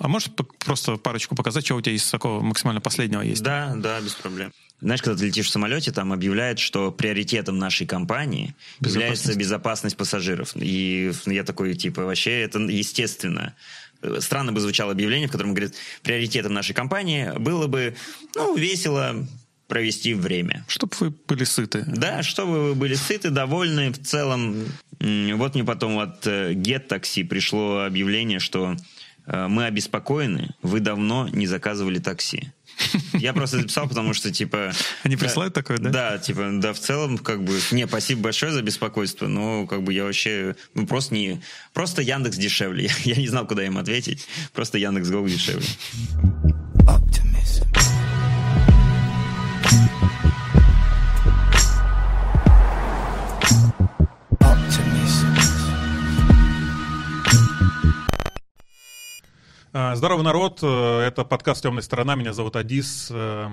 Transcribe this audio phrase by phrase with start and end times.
[0.00, 0.30] А можешь
[0.64, 3.42] просто парочку показать, что у тебя из такого максимально последнего есть?
[3.42, 4.52] Да, да, без проблем.
[4.80, 10.52] Знаешь, когда ты летишь в самолете, там объявляют, что приоритетом нашей компании является безопасность пассажиров.
[10.54, 13.54] И я такой, типа, вообще это естественно.
[14.20, 17.96] Странно бы звучало объявление, в котором говорит, приоритетом нашей компании было бы,
[18.36, 19.26] ну, весело
[19.66, 20.64] провести время.
[20.68, 21.84] Чтобы вы были сыты.
[21.86, 23.90] Да, чтобы вы были сыты, довольны.
[23.90, 24.64] В целом,
[25.00, 28.76] вот мне потом от э, Get Taxi пришло объявление, что э,
[29.30, 32.52] мы обеспокоены, вы давно не заказывали такси.
[33.14, 34.72] Я просто записал, потому что, типа...
[35.02, 35.90] Они присылают да, такое, да?
[35.90, 37.58] Да, типа, да, в целом, как бы...
[37.72, 40.54] Не, спасибо большое за беспокойство, но, как бы, я вообще...
[40.74, 41.40] Ну, просто не...
[41.72, 42.84] Просто Яндекс дешевле.
[42.84, 44.26] Я, я не знал, куда им ответить.
[44.52, 45.66] Просто Яндекс Го дешевле.
[46.86, 47.00] А,
[59.72, 60.60] здорово, народ.
[60.62, 62.14] Э, это подкаст «Темная сторона».
[62.14, 63.08] Меня зовут Адис.
[63.10, 63.48] Э,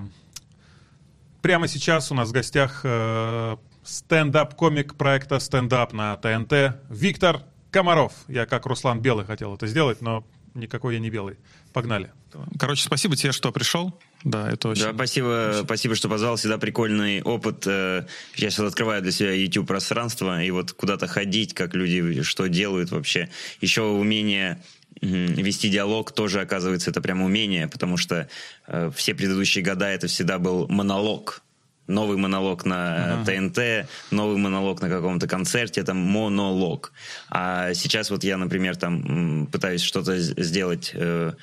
[1.42, 8.14] прямо сейчас у нас в гостях э, стендап-комик проекта «Стендап» на ТНТ Виктор Комаров.
[8.30, 11.36] Я как Руслан Белый хотел это сделать, но никакой я не белый.
[11.74, 12.12] Погнали.
[12.58, 14.00] Короче, спасибо тебе, что пришел.
[14.24, 14.84] Да, это очень...
[14.84, 16.38] Да, спасибо, спасибо, что позвал.
[16.38, 17.66] Всегда прикольный опыт.
[17.66, 23.30] Я сейчас открываю для себя YouTube-пространство, и вот куда-то ходить, как люди что делают вообще.
[23.60, 24.62] Еще умение
[25.02, 28.28] вести диалог тоже, оказывается, это прям умение, потому что
[28.68, 31.42] э, все предыдущие года это всегда был монолог.
[31.88, 33.26] Новый монолог на ага.
[33.26, 36.92] ТНТ, новый монолог на каком-то концерте, это монолог.
[37.30, 41.34] А сейчас вот я, например, там пытаюсь что-то сделать э,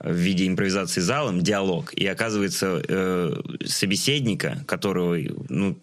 [0.00, 5.16] в виде импровизации залом диалог, и оказывается э, собеседника, которого
[5.48, 5.78] ну,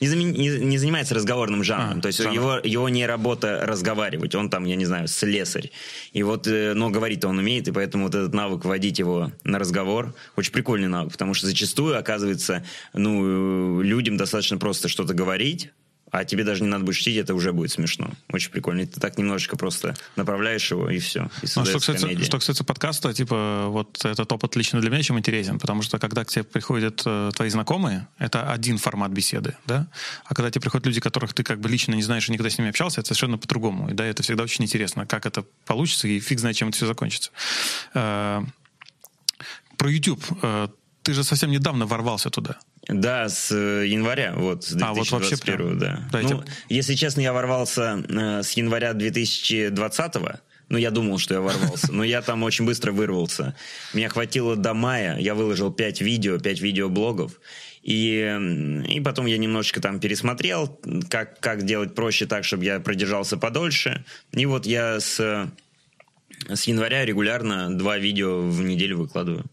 [0.00, 0.18] не, зам...
[0.18, 2.34] не, не занимается разговорным жанром, а, то есть жанр.
[2.34, 5.70] его, его не работа разговаривать, он там, я не знаю, слесарь,
[6.12, 9.58] и вот, э, но говорить он умеет, и поэтому вот этот навык вводить его на
[9.58, 15.70] разговор, очень прикольный навык, потому что зачастую оказывается, ну, людям достаточно просто что-то говорить,
[16.12, 18.10] а тебе даже не надо будет шутить, это уже будет смешно.
[18.30, 18.86] Очень прикольно.
[18.86, 21.30] ты так немножечко просто направляешь его, и все.
[21.40, 25.18] И ну, что, кстати, что касается подкаста, типа, вот этот опыт лично для меня чем
[25.18, 29.88] интересен, потому что когда к тебе приходят э, твои знакомые, это один формат беседы, да?
[30.26, 32.58] А когда тебе приходят люди, которых ты как бы лично не знаешь и никогда с
[32.58, 33.88] ними общался, это совершенно по-другому.
[33.88, 36.86] И да, это всегда очень интересно, как это получится, и фиг знает, чем это все
[36.86, 37.30] закончится.
[37.94, 38.42] Э,
[39.78, 40.22] про YouTube.
[40.42, 40.68] Э,
[41.02, 42.58] ты же совсем недавно ворвался туда.
[42.88, 46.08] Да, с э, января, вот, с 2021, а, вот вообще прям, да.
[46.10, 46.34] Дайте.
[46.34, 50.38] Ну, если честно, я ворвался э, с января 2020 -го.
[50.68, 53.54] Ну, я думал, что я ворвался, но я там очень быстро вырвался.
[53.92, 57.40] Меня хватило до мая, я выложил 5 видео, 5 видеоблогов,
[57.82, 63.36] и, и потом я немножечко там пересмотрел, как, как делать проще так, чтобы я продержался
[63.36, 64.04] подольше.
[64.32, 65.20] И вот я с,
[66.48, 69.44] с января регулярно два видео в неделю выкладываю.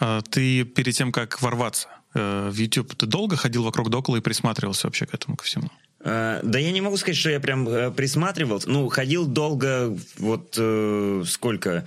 [0.00, 4.16] А ты перед тем, как ворваться, Э, в YouTube, ты долго ходил вокруг да около
[4.16, 5.70] и присматривался вообще к этому ко всему?
[6.04, 8.68] Э, да я не могу сказать, что я прям э, присматривался.
[8.68, 11.86] Ну, ходил долго, вот э, сколько.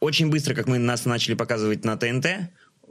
[0.00, 2.26] Очень быстро, как мы нас начали показывать на ТНТ,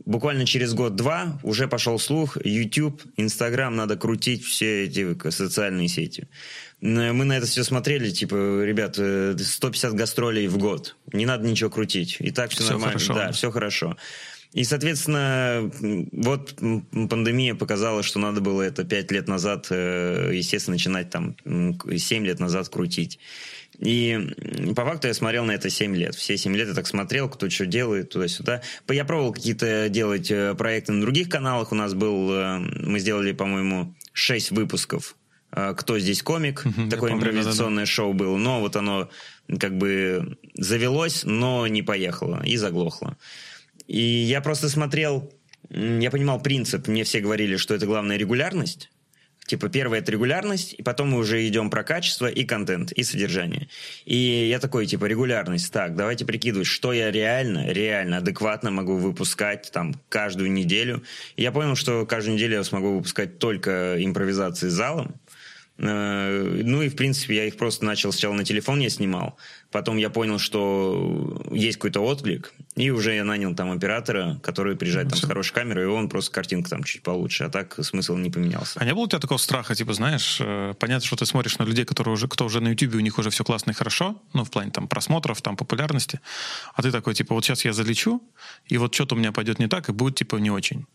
[0.05, 6.27] буквально через год-два уже пошел слух, YouTube, Instagram, надо крутить все эти социальные сети.
[6.81, 12.17] Мы на это все смотрели, типа, ребят, 150 гастролей в год, не надо ничего крутить,
[12.19, 13.13] и так все, все нормально, хорошо.
[13.13, 13.97] да, все хорошо.
[14.53, 15.71] И, соответственно,
[16.11, 21.35] вот пандемия показала, что надо было это пять лет назад, э, естественно, начинать там
[21.97, 23.19] семь лет назад крутить.
[23.79, 24.19] И
[24.75, 26.13] по факту я смотрел на это 7 лет.
[26.13, 28.61] Все 7 лет я так смотрел, кто что делает, туда-сюда.
[28.87, 31.71] Я пробовал какие-то делать э, проекты на других каналах.
[31.71, 35.15] У нас был, э, мы сделали, по-моему, 6 выпусков
[35.49, 36.63] «Кто здесь комик?».
[36.65, 37.91] Угу, Такое помню, импровизационное да, да.
[37.91, 38.37] шоу было.
[38.37, 39.09] Но вот оно
[39.59, 43.17] как бы завелось, но не поехало и заглохло.
[43.87, 45.31] И я просто смотрел,
[45.69, 48.89] я понимал принцип, мне все говорили, что это главная регулярность.
[49.45, 53.67] Типа, первое это регулярность, и потом мы уже идем про качество и контент, и содержание.
[54.05, 55.71] И я такой, типа, регулярность.
[55.71, 61.03] Так, давайте прикидывать, что я реально, реально, адекватно могу выпускать там каждую неделю.
[61.35, 65.15] И я понял, что каждую неделю я смогу выпускать только импровизации с залом.
[65.77, 69.37] Э, ну и, в принципе, я их просто начал сначала на телефон я снимал,
[69.71, 75.09] потом я понял, что есть какой-то отклик, и уже я нанял там оператора, который приезжает
[75.09, 78.29] там с хорошей камерой, и он просто картинка там чуть получше, а так смысл не
[78.29, 78.79] поменялся.
[78.79, 81.63] А не было у тебя такого страха, типа, знаешь, э, понятно, что ты смотришь на
[81.63, 84.43] людей, которые уже, кто уже на YouTube, у них уже все классно и хорошо, ну,
[84.43, 86.19] в плане там просмотров, там популярности,
[86.75, 88.21] а ты такой, типа, вот сейчас я залечу,
[88.67, 90.85] и вот что-то у меня пойдет не так, и будет, типа, не очень.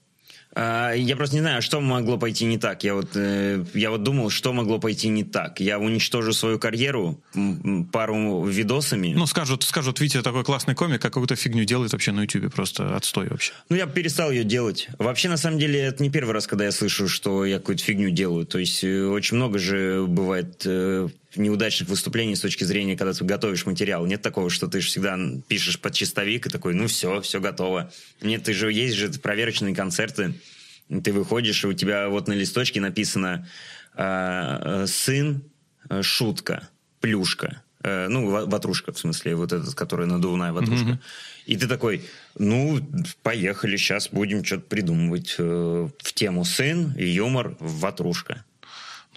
[0.55, 2.83] А, я просто не знаю, что могло пойти не так.
[2.85, 5.61] Я вот, э, я вот думал, что могло пойти не так.
[5.61, 7.21] Я уничтожу свою карьеру
[7.93, 9.13] пару видосами.
[9.15, 12.51] Ну, скажут, скажут, Витя такой классный комик, а какую-то фигню делает вообще на Ютубе.
[12.51, 13.53] Просто отстой вообще.
[13.69, 14.89] Ну, я перестал ее делать.
[14.99, 18.11] Вообще, на самом деле, это не первый раз, когда я слышу, что я какую-то фигню
[18.11, 18.47] делаю.
[18.47, 23.25] То есть, э, очень много же бывает э, неудачных выступлений с точки зрения, когда ты
[23.25, 24.07] готовишь материал.
[24.07, 27.93] Нет такого, что ты же всегда пишешь под чистовик и такой, ну все, все готово.
[28.21, 30.35] Нет, ты же есть же проверочные концерты.
[30.89, 33.47] Ты выходишь, и у тебя вот на листочке написано
[33.95, 35.43] э, «сын,
[35.91, 36.69] э, шутка,
[37.01, 37.63] плюшка».
[37.83, 40.93] Э, ну, ватрушка, в смысле, вот этот, который надувная ватрушка.
[40.93, 40.99] Mm-hmm.
[41.45, 42.03] И ты такой,
[42.39, 42.81] ну,
[43.23, 48.45] поехали, сейчас будем что-то придумывать в тему сын, юмор, ватрушка.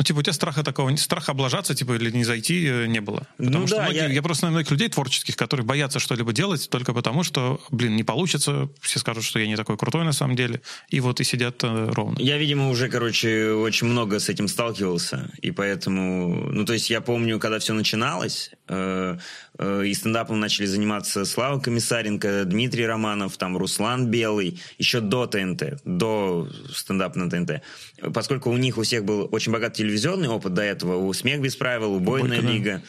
[0.01, 3.27] Ну, типа, у тебя страха такого, страха облажаться, типа, или не зайти э, не было.
[3.37, 4.07] Потому ну, что да, многие, я...
[4.07, 8.03] я просто знаю многих людей творческих, которые боятся что-либо делать только потому, что, блин, не
[8.03, 11.63] получится, все скажут, что я не такой крутой на самом деле, и вот и сидят
[11.63, 12.17] э, ровно.
[12.17, 17.01] Я, видимо, уже, короче, очень много с этим сталкивался, и поэтому, ну, то есть я
[17.01, 19.19] помню, когда все начиналось, э,
[19.59, 25.79] э, и стендапом начали заниматься Слава Комиссаренко, Дмитрий Романов, там, Руслан Белый, еще до ТНТ,
[25.85, 27.61] до стендапа на ТНТ.
[28.15, 31.55] Поскольку у них у всех был очень богатый телевизионный опыт до этого, у «Смех без
[31.55, 32.73] правил», у «Бойная Бойко, лига».
[32.77, 32.81] Да.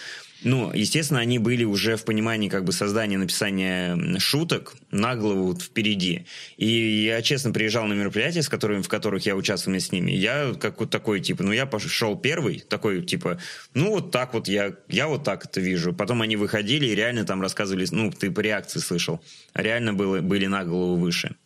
[0.45, 6.27] Ну, естественно, они были уже в понимании как бы создания, написания шуток на голову впереди.
[6.57, 10.11] И я, честно, приезжал на мероприятия, с которыми, в которых я участвовал с ними.
[10.11, 13.39] Я как вот такой, типа, ну, я пошел первый, такой, типа,
[13.75, 15.93] ну, вот так вот я, я вот так это вижу.
[15.93, 19.23] Потом они выходили и реально там рассказывали, ну, ты по реакции слышал,
[19.55, 21.37] реально было, были на голову выше.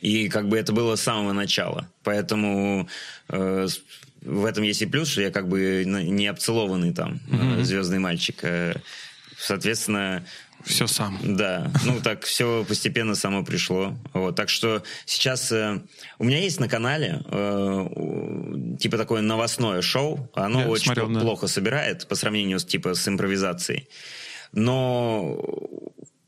[0.00, 1.88] И как бы это было с самого начала.
[2.02, 2.88] Поэтому
[3.28, 3.68] э,
[4.24, 7.62] в этом есть и плюс, что я как бы не обцелованный там mm-hmm.
[7.62, 8.38] звездный мальчик.
[8.42, 8.74] Э,
[9.38, 10.24] соответственно,
[10.64, 11.18] все сам.
[11.36, 13.94] Да, ну так все постепенно само пришло.
[14.14, 15.80] Вот, так что сейчас э,
[16.18, 17.86] у меня есть на канале э,
[18.80, 20.30] типа такое новостное шоу.
[20.34, 21.52] Оно Я очень смотрел, плохо да.
[21.52, 23.88] собирает по сравнению с типа с импровизацией.
[24.52, 25.36] Но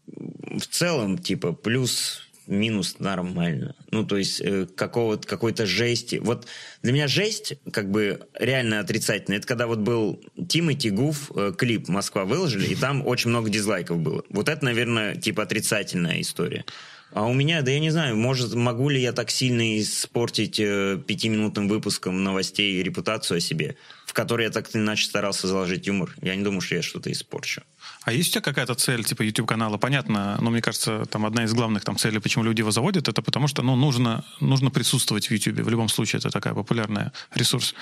[0.07, 3.75] в целом типа плюс минус нормально.
[3.91, 6.17] Ну, то есть э, какого-то, какой-то жести.
[6.17, 6.47] Вот
[6.83, 11.89] для меня жесть, как бы реально отрицательная, это когда вот был Тимати Гуф э, клип
[11.89, 14.25] «Москва» выложили, и там очень много дизлайков было.
[14.31, 16.65] Вот это, наверное, типа отрицательная история.
[17.13, 21.01] А у меня, да я не знаю, может, могу ли я так сильно испортить э,
[21.07, 23.77] пятиминутным выпуском новостей репутацию о себе,
[24.07, 26.15] в которой я так иначе старался заложить юмор.
[26.21, 27.63] Я не думаю, что я что-то испорчу.
[28.03, 29.79] А есть у тебя какая-то цель, типа YouTube-канала?
[29.79, 33.23] Понятно, но мне кажется, там одна из главных там, целей, почему люди его заводят, это
[33.23, 35.61] потому что ну, нужно, нужно присутствовать в YouTube.
[35.61, 37.75] В любом случае, это такая популярная ресурс.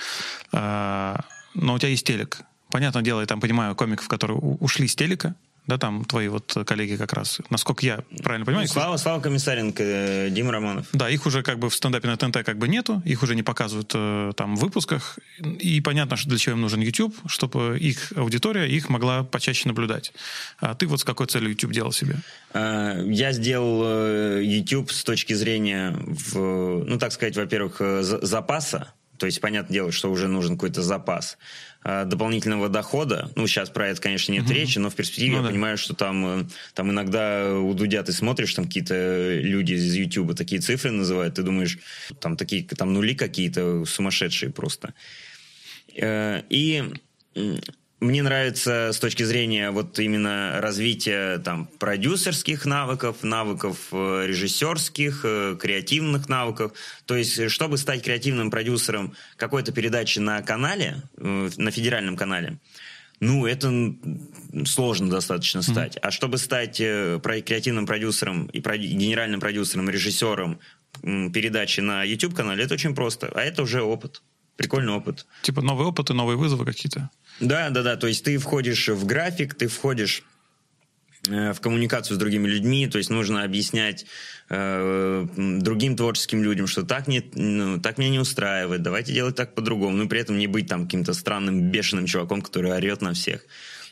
[0.51, 1.25] А,
[1.55, 2.41] но у тебя есть телек.
[2.69, 5.35] Понятное дело, я там понимаю комиков, которые ушли с телека,
[5.67, 8.67] да, там твои вот коллеги как раз, насколько я правильно понимаю.
[8.67, 10.87] Ну, Слава, Слава Комиссаренко, э, Дима Романов.
[10.93, 13.43] Да, их уже как бы в стендапе на ТНТ как бы нету, их уже не
[13.43, 18.13] показывают э, там в выпусках, и понятно, что для чего им нужен YouTube, чтобы их
[18.15, 20.13] аудитория их могла почаще наблюдать.
[20.59, 22.17] А ты вот с какой целью YouTube делал себе?
[22.53, 29.25] А, я сделал э, YouTube с точки зрения, в, ну, так сказать, во-первых, запаса, то
[29.25, 31.37] есть, понятное дело, что уже нужен какой-то запас.
[31.87, 33.29] А, дополнительного дохода.
[33.35, 34.53] Ну, сейчас про это, конечно, нет угу.
[34.53, 35.49] речи, но в перспективе ну, я да.
[35.49, 40.33] понимаю, что там, э, там иногда у Дудя ты смотришь, там какие-то люди из Ютуба
[40.33, 41.77] такие цифры называют, ты думаешь,
[42.19, 44.95] там такие, там нули какие-то сумасшедшие просто.
[45.95, 46.83] Э, и
[48.01, 55.57] мне нравится с точки зрения вот именно развития там продюсерских навыков, навыков э, режиссерских, э,
[55.59, 56.73] креативных навыков.
[57.05, 62.59] То есть, чтобы стать креативным продюсером какой-то передачи на канале, э, на федеральном канале,
[63.21, 63.71] ну, это
[64.65, 65.95] сложно достаточно стать.
[65.95, 66.01] Mm-hmm.
[66.01, 70.59] А чтобы стать креативным продюсером и генеральным продюсером, режиссером
[71.01, 73.31] передачи на YouTube-канале, это очень просто.
[73.33, 74.21] А это уже опыт.
[74.57, 75.25] Прикольный опыт.
[75.41, 77.09] Типа новые опыты, новые вызовы какие-то.
[77.39, 77.97] Да, да, да.
[77.97, 80.23] То есть ты входишь в график, ты входишь
[81.27, 84.05] э, в коммуникацию с другими людьми, то есть нужно объяснять
[84.49, 89.55] э, другим творческим людям, что так, не, ну, так меня не устраивает, давайте делать так
[89.55, 93.41] по-другому, но при этом не быть там каким-то странным, бешеным чуваком, который орет на всех.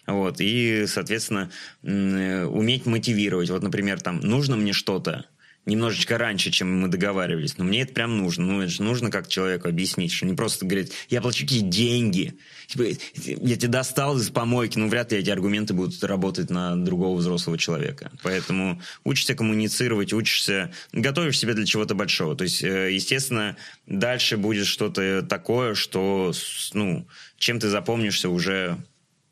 [0.06, 1.50] Вот, и, соответственно,
[1.82, 3.50] э, уметь мотивировать.
[3.50, 5.26] Вот, например, там, нужно мне что-то,
[5.66, 7.58] немножечко раньше, чем мы договаривались.
[7.58, 8.46] Но мне это прям нужно.
[8.46, 12.38] Ну, это же нужно как человеку объяснить, что не просто говорить, я плачу какие деньги,
[12.68, 12.84] типа,
[13.16, 17.58] я тебя достал из помойки, ну, вряд ли эти аргументы будут работать на другого взрослого
[17.58, 18.12] человека.
[18.24, 22.36] Поэтому учишься коммуницировать, учишься, готовишь себя для чего-то большого.
[22.36, 23.56] То есть, э, естественно,
[23.88, 26.34] дальше будет что-то такое, что,
[26.74, 28.78] ну, чем ты запомнишься уже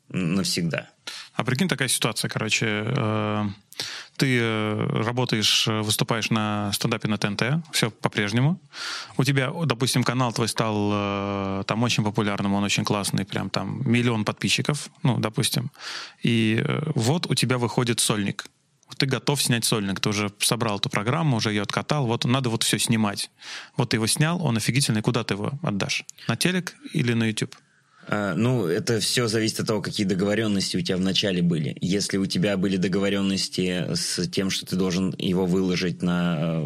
[0.08, 0.90] навсегда.
[1.34, 3.44] А прикинь, такая ситуация, короче, э
[4.16, 8.60] ты э, работаешь, э, выступаешь на стендапе на ТНТ, все по-прежнему.
[9.16, 13.82] У тебя, допустим, канал твой стал э, там очень популярным, он очень классный, прям там
[13.84, 15.70] миллион подписчиков, ну, допустим.
[16.22, 18.46] И вот у тебя выходит сольник.
[18.98, 22.62] Ты готов снять сольник, ты уже собрал эту программу, уже ее откатал, вот надо вот
[22.62, 23.30] все снимать.
[23.76, 26.04] Вот ты его снял, он офигительный, куда ты его отдашь?
[26.28, 27.56] На телек или на YouTube?
[28.08, 31.76] А, ну, это все зависит от того, какие договоренности у тебя вначале были.
[31.80, 36.64] Если у тебя были договоренности с тем, что ты должен его выложить на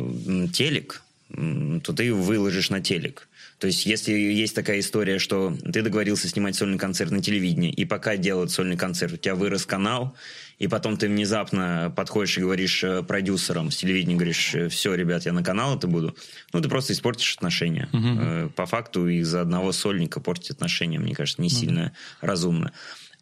[0.52, 3.28] телек, то ты выложишь на телек.
[3.58, 7.84] То есть, если есть такая история, что ты договорился снимать сольный концерт на телевидении, и
[7.86, 10.14] пока делают сольный концерт, у тебя вырос канал,
[10.58, 15.26] и потом ты внезапно подходишь и говоришь э, продюсерам с телевидения, говоришь, э, все, ребят,
[15.26, 16.16] я на канал это буду,
[16.52, 17.88] ну, ты просто испортишь отношения.
[17.92, 18.50] Угу.
[18.50, 21.54] По факту из-за одного сольника портить отношения, мне кажется, не угу.
[21.54, 22.72] сильно разумно.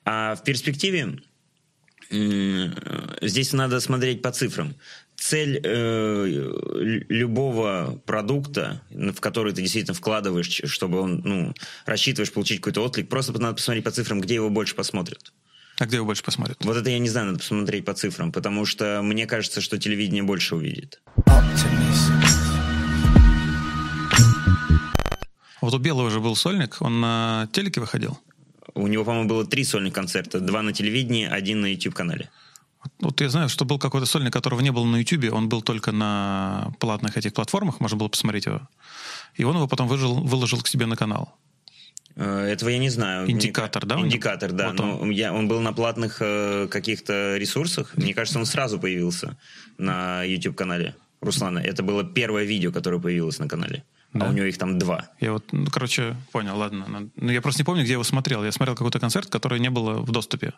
[0.04, 1.18] А в перспективе
[2.10, 4.74] здесь надо смотреть по цифрам.
[5.16, 6.26] Цель э,
[7.08, 11.54] любого продукта, в который ты действительно вкладываешь, чтобы он, ну,
[11.86, 15.32] рассчитываешь получить какой-то отклик, просто надо посмотреть по цифрам, где его больше посмотрят.
[15.78, 16.56] А где его больше посмотрят?
[16.64, 20.22] Вот это я не знаю, надо посмотреть по цифрам, потому что мне кажется, что телевидение
[20.22, 21.02] больше увидит.
[25.60, 28.18] Вот у Белого уже был сольник, он на телеке выходил?
[28.74, 30.40] У него, по-моему, было три сольных концерта.
[30.40, 32.30] Два на телевидении, один на YouTube-канале.
[33.00, 35.90] Вот я знаю, что был какой-то сольник, которого не было на YouTube, он был только
[35.90, 38.68] на платных этих платформах, можно было посмотреть его.
[39.36, 41.34] И он его потом выложил, выложил к себе на канал.
[42.16, 43.30] Э, этого я не знаю.
[43.30, 44.00] Индикатор, Мне, да?
[44.00, 44.70] Индикатор, да.
[44.70, 45.08] Вот он.
[45.08, 47.96] Но я, он был на платных э, каких-то ресурсах.
[47.96, 49.36] Мне кажется, он сразу появился
[49.78, 51.58] на YouTube-канале Руслана.
[51.58, 53.84] Это было первое видео, которое появилось на канале.
[54.12, 54.26] А да.
[54.26, 55.08] А у него их там два.
[55.20, 57.10] Я вот, ну, короче, понял, ладно.
[57.16, 58.44] Ну, я просто не помню, где я его смотрел.
[58.44, 60.52] Я смотрел какой-то концерт, который не было в доступе.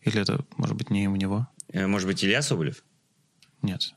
[0.00, 1.46] Или это, может быть, не у него?
[1.72, 2.82] Э, может быть, Илья Соболев?
[3.60, 3.94] Нет.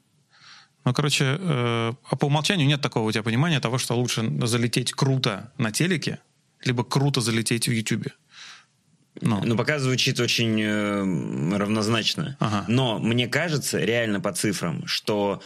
[0.84, 4.92] Ну, короче, э, а по умолчанию нет такого у тебя понимания того, что лучше залететь
[4.92, 6.20] круто на телеке,
[6.64, 8.14] либо круто залететь в Ютубе.
[9.22, 9.42] Ну.
[9.44, 12.38] ну, пока звучит очень э, равнозначно.
[12.40, 12.66] Ага.
[12.68, 15.42] Но мне кажется, реально по цифрам, что,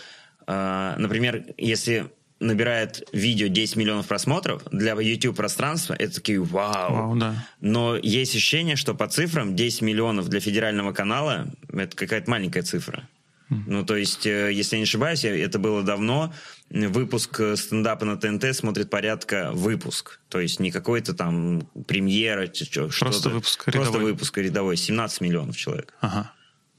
[0.46, 6.93] э, например, если набирает видео 10 миллионов просмотров, для YouTube пространства это такие вау.
[6.93, 7.48] вау да.
[7.62, 13.08] Но есть ощущение, что по цифрам 10 миллионов для федерального канала это какая-то маленькая цифра.
[13.50, 16.34] Ну, то есть, э, если я не ошибаюсь, это было давно.
[16.74, 20.20] Выпуск э, стендапа на ТНТ смотрит порядка выпуск.
[20.27, 22.89] То есть, не какой-то там премьера, что-то.
[23.00, 23.86] Просто выпуск рядовой.
[23.86, 24.75] Просто выпуск рядовой.
[24.75, 25.94] 17 миллионов человек.
[26.01, 26.32] Ага.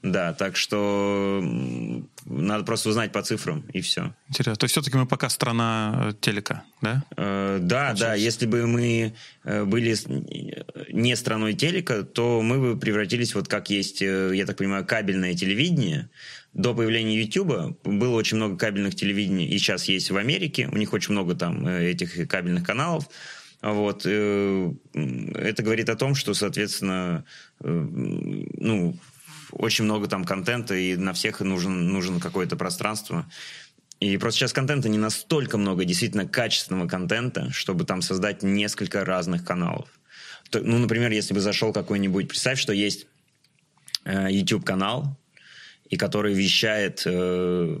[0.03, 1.41] Да, так что
[2.25, 4.13] надо просто узнать по цифрам, и все.
[4.27, 4.55] Интересно.
[4.57, 7.01] То есть все-таки мы пока страна э, телека, да?
[7.15, 8.05] Э, да, Получается.
[8.05, 8.13] да.
[8.15, 9.95] Если бы мы были
[10.91, 16.09] не страной телека, то мы бы превратились вот как есть, я так понимаю, кабельное телевидение,
[16.55, 20.93] до появления YouTube было очень много кабельных телевидений, и сейчас есть в Америке, у них
[20.93, 23.09] очень много там э, этих кабельных каналов.
[23.61, 24.03] Вот.
[24.05, 27.25] Э, это говорит о том, что, соответственно,
[27.59, 28.97] э, ну,
[29.51, 33.29] очень много там контента, и на всех нужен, нужен какое-то пространство.
[33.99, 39.43] И просто сейчас контента не настолько много, действительно качественного контента, чтобы там создать несколько разных
[39.43, 39.89] каналов.
[40.53, 42.29] Ну, например, если бы зашел какой-нибудь...
[42.29, 43.07] Представь, что есть
[44.05, 45.17] YouTube-канал,
[45.89, 47.79] и который вещает, э,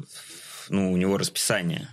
[0.69, 1.89] ну, у него расписание.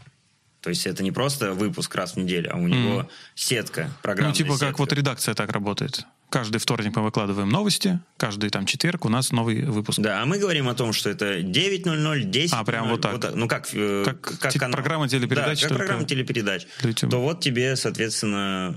[0.61, 3.09] То есть это не просто выпуск раз в неделю, а у него mm.
[3.35, 4.67] сетка, программная Ну, типа сетка.
[4.67, 6.07] как вот редакция так работает.
[6.31, 9.99] Каждый вторник мы выкладываем новости, каждый там четверг у нас новый выпуск.
[9.99, 13.13] Да, а мы говорим о том, что это 9.00, 10 А, прям вот так.
[13.13, 13.35] Вот так.
[13.35, 14.77] Ну, как, э, как, как канал.
[14.77, 15.61] программа телепередач.
[15.61, 16.67] Да, как программа телепередач.
[17.11, 18.75] То вот тебе, соответственно,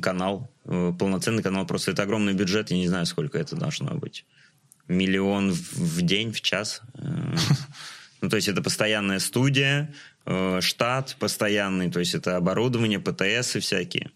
[0.00, 1.66] канал, э, полноценный канал.
[1.66, 4.24] Просто это огромный бюджет, я не знаю, сколько это должно быть
[4.88, 6.82] миллион в день, в час.
[6.94, 7.36] Э,
[8.20, 9.94] ну, то есть это постоянная студия,
[10.26, 14.10] э, штат постоянный, то есть это оборудование, ПТС и всякие.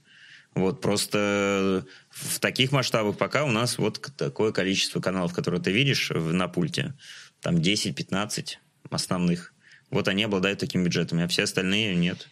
[0.55, 6.11] Вот просто в таких масштабах пока у нас вот такое количество каналов, которые ты видишь
[6.11, 6.95] на пульте.
[7.41, 8.57] Там 10-15
[8.91, 9.55] основных.
[9.91, 12.29] Вот они обладают таким бюджетом, а все остальные нет.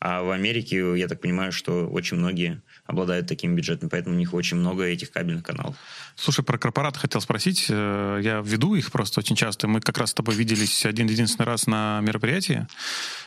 [0.00, 4.32] А в Америке, я так понимаю, что очень многие обладают таким бюджетом, поэтому у них
[4.32, 5.76] очень много этих кабельных каналов.
[6.16, 7.66] Слушай, про корпорат хотел спросить.
[7.68, 9.68] Э, я веду их просто очень часто.
[9.68, 12.66] Мы как раз с тобой виделись один-единственный раз на мероприятии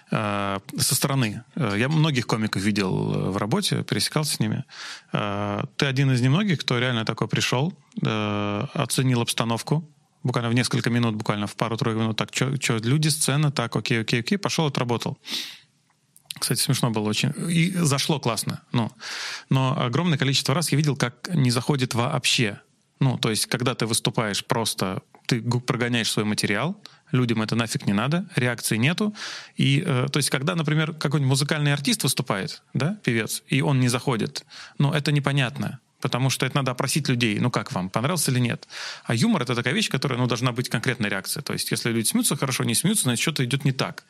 [0.09, 1.43] э, со стороны.
[1.55, 4.63] Э, я многих комиков видел в работе, пересекался с ними.
[5.11, 9.87] Ты один из немногих, кто реально такой пришел, оценил обстановку,
[10.23, 14.21] буквально в несколько минут, буквально в пару-тройку минут, так, что люди, сцена, так, окей, окей,
[14.21, 15.17] окей, пошел, отработал.
[16.39, 17.33] Кстати, смешно было очень.
[17.49, 18.61] И зашло классно.
[18.71, 18.91] Ну,
[19.49, 22.59] но огромное количество раз я видел, как не заходит вообще.
[22.99, 26.75] Ну, то есть, когда ты выступаешь просто ты прогоняешь свой материал,
[27.11, 29.15] людям это нафиг не надо, реакции нету.
[29.55, 33.87] И, э, то есть, когда, например, какой-нибудь музыкальный артист выступает, да, певец, и он не
[33.87, 34.45] заходит,
[34.77, 38.67] ну, это непонятно потому что это надо опросить людей, ну как вам, понравился или нет.
[39.05, 41.41] А юмор— это такая вещь, которая, ну, должна быть конкретная реакция.
[41.41, 44.03] То есть если люди смеются хорошо, не смеются, значит, что-то идет не так.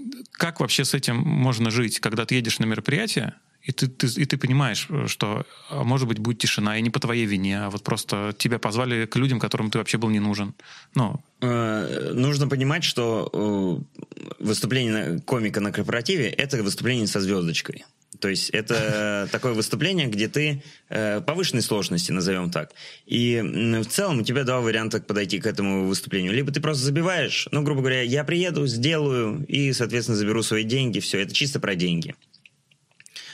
[0.00, 4.06] Э, как вообще с этим можно жить, когда ты едешь на мероприятие, и ты, ты,
[4.06, 7.70] и ты понимаешь, что, а, может быть, будет тишина, и не по твоей вине, а
[7.70, 10.54] вот просто тебя позвали к людям, которым ты вообще был не нужен.
[10.94, 11.20] Ну.
[11.42, 17.84] Э, нужно понимать, что э, выступление комика на корпоративе— это выступление со звездочкой.
[18.18, 22.72] То есть это такое выступление, где ты э, повышенной сложности, назовем так.
[23.06, 26.32] И в целом у тебя два варианта подойти к этому выступлению.
[26.32, 31.00] Либо ты просто забиваешь, ну, грубо говоря, я приеду, сделаю и, соответственно, заберу свои деньги,
[31.00, 32.14] все, это чисто про деньги.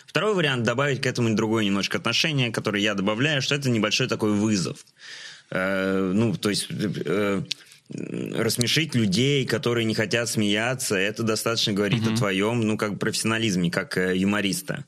[0.06, 4.32] Второй вариант– добавить к этому другое немножко отношение, которое я добавляю, что это небольшой такой
[4.32, 4.84] вызов.
[5.50, 7.42] Э, ну, то есть э,
[7.88, 12.14] рассмешить людей, которые не хотят смеяться, это достаточно говорит mm-hmm.
[12.14, 14.84] о твоем, ну, как профессионализме, как э, юмориста.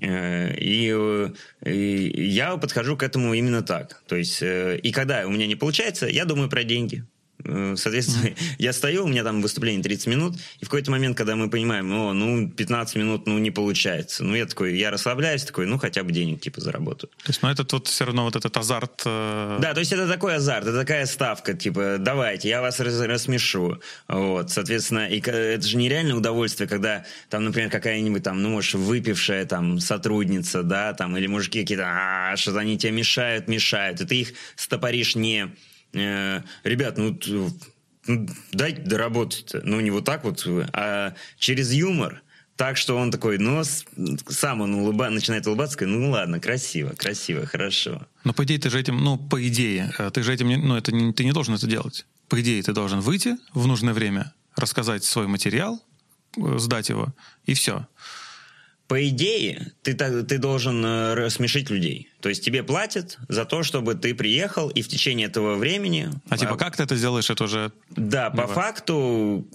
[0.00, 1.30] Э, и, э,
[1.64, 4.02] и я подхожу к этому именно так.
[4.06, 7.04] То есть, и когда у меня не получается, я думаю про деньги.
[7.44, 8.54] Э, соответственно, mm-hmm.
[8.58, 11.92] я стою, у меня там выступление 30 минут, и в какой-то момент, когда мы понимаем,
[11.92, 14.24] о, ну, 15 минут, ну, не получается.
[14.24, 17.10] Ну, я такой, я расслабляюсь, такой, ну, хотя бы денег, типа, заработаю.
[17.24, 19.02] То есть, ну, это вот все равно вот этот азарт...
[19.04, 19.58] Э...
[19.60, 23.80] Да, то есть, это такой азарт, это такая ставка, типа, давайте, я вас раз рассмешу.
[24.08, 29.44] Вот, соответственно, и это же нереальное удовольствие, когда там, например, какая-нибудь там, ну, может, выпившая
[29.46, 34.20] там сотрудница, да, там, или мужики какие-то, а, что-то они тебе мешают, мешают, и ты
[34.20, 35.54] их стопоришь не
[35.94, 37.18] э, ребят, ну,
[38.06, 42.22] ну дайте доработать ну не вот так вот, а через юмор,
[42.56, 43.62] так что он такой, ну,
[44.28, 48.06] сам он улыба, начинает улыбаться, такой, ну ладно, красиво, красиво, хорошо.
[48.22, 50.92] Но по идее ты же этим, ну, по идее, э, ты же этим, ну, это
[51.12, 52.06] ты не должен это делать.
[52.28, 55.82] По идее ты должен выйти в нужное время, рассказать свой материал,
[56.36, 57.12] э, сдать его,
[57.44, 57.86] и все
[58.86, 62.10] по идее, ты, ты должен э, рассмешить людей.
[62.20, 66.10] То есть тебе платят за то, чтобы ты приехал, и в течение этого времени...
[66.28, 67.72] А типа как ты это сделаешь, это уже...
[67.90, 69.46] Да, по факту...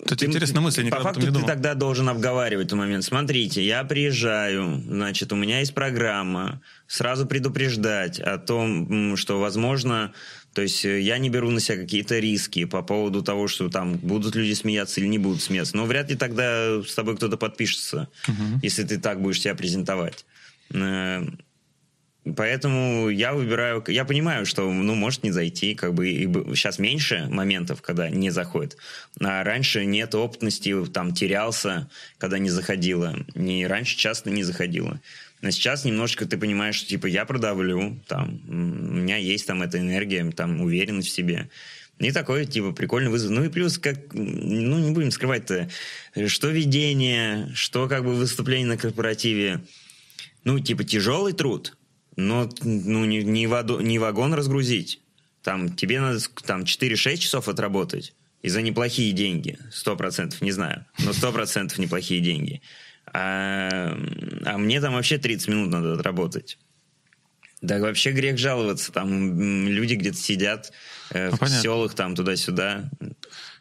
[0.00, 3.04] Это ты, интересная мысль, По факту ты тогда должен обговаривать этот момент.
[3.04, 10.12] Смотрите, я приезжаю, значит, у меня есть программа, сразу предупреждать о том, что, возможно,
[10.54, 13.96] то есть э, я не беру на себя какие-то риски по поводу того, что там
[13.96, 15.76] будут люди смеяться или не будут смеяться.
[15.76, 18.60] Но вряд ли тогда с тобой кто-то подпишется, угу.
[18.62, 20.24] если ты так будешь себя презентовать.
[20.72, 21.26] Э,
[22.36, 27.26] поэтому я выбираю, я понимаю, что, ну, может не зайти, как бы, и сейчас меньше
[27.28, 28.76] моментов, когда не заходит.
[29.20, 33.16] А раньше нет опытности, там, терялся, когда не заходило.
[33.34, 35.00] Не, раньше часто не заходило.
[35.44, 39.78] Но сейчас немножечко ты понимаешь, что типа я продавлю, там, у меня есть там эта
[39.78, 41.50] энергия, там, уверенность в себе.
[41.98, 43.30] И такой, типа, прикольный вызов.
[43.30, 45.68] Ну и плюс, как, ну, не будем скрывать-то,
[46.28, 49.60] что ведение, что как бы выступление на корпоративе.
[50.44, 51.76] Ну, типа, тяжелый труд,
[52.16, 55.02] но ну, не, не, ваду, не вагон разгрузить.
[55.42, 58.14] Там тебе надо там 4-6 часов отработать.
[58.40, 59.58] И за неплохие деньги.
[59.70, 60.86] Сто процентов, не знаю.
[61.00, 62.62] Но сто процентов неплохие деньги.
[63.14, 63.96] А,
[64.44, 66.58] а мне там вообще 30 минут надо отработать.
[67.62, 68.92] Да вообще грех жаловаться.
[68.92, 70.72] Там люди где-то сидят
[71.10, 71.62] э, ну, в понятно.
[71.62, 72.90] селах, там туда-сюда.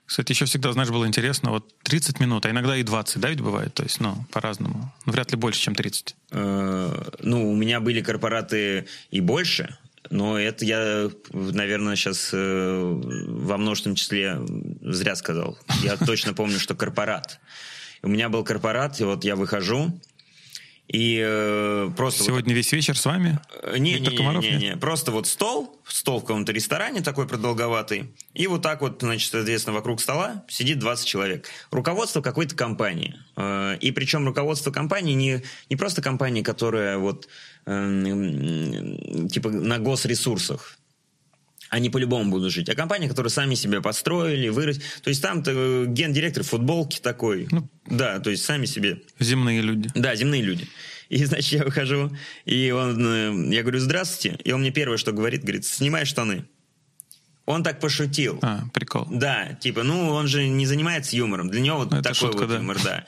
[0.06, 3.42] Кстати, еще всегда, знаешь, было интересно, вот 30 минут, а иногда и 20, да, ведь
[3.42, 3.74] бывает?
[3.74, 4.92] То есть, ну, по-разному.
[5.06, 6.16] Ну, вряд ли больше, чем 30.
[6.32, 9.78] Э, ну, у меня были корпораты и больше,
[10.10, 14.40] но это я, наверное, сейчас э, во множественном числе
[14.82, 15.58] зря сказал.
[15.84, 17.40] Я точно помню, что корпорат.
[18.04, 19.92] У меня был корпорат, и вот я выхожу,
[20.90, 22.24] и э, просто...
[22.24, 23.40] Сегодня вот, весь вечер с вами?
[23.78, 28.48] Не, не, не, не, не, просто вот стол, стол в каком-то ресторане такой продолговатый, и
[28.48, 31.48] вот так вот, значит, соответственно, вокруг стола сидит 20 человек.
[31.72, 33.16] Руководство какой-то компании.
[33.38, 37.30] Э, и причем руководство компании не, не просто компания, которая вот
[37.66, 40.78] э, типа на госресурсах,
[41.74, 42.70] они по-любому будут жить.
[42.70, 44.80] А компания, которые сами себя построили, вырос.
[45.02, 47.48] То есть там э, гендиректор футболки такой.
[47.50, 49.02] Ну, да, то есть сами себе.
[49.20, 49.90] Земные люди.
[49.96, 50.68] Да, земные люди.
[51.10, 52.12] И, значит, я выхожу,
[52.46, 54.38] и он, э, я говорю, здравствуйте.
[54.44, 56.46] И он мне первое, что говорит, говорит, снимай штаны.
[57.46, 58.38] Он так пошутил.
[58.44, 59.08] А, прикол.
[59.10, 61.50] Да, типа, ну, он же не занимается юмором.
[61.50, 62.58] Для него вот ну, такой шутка, вот да.
[62.58, 63.06] юмор, да.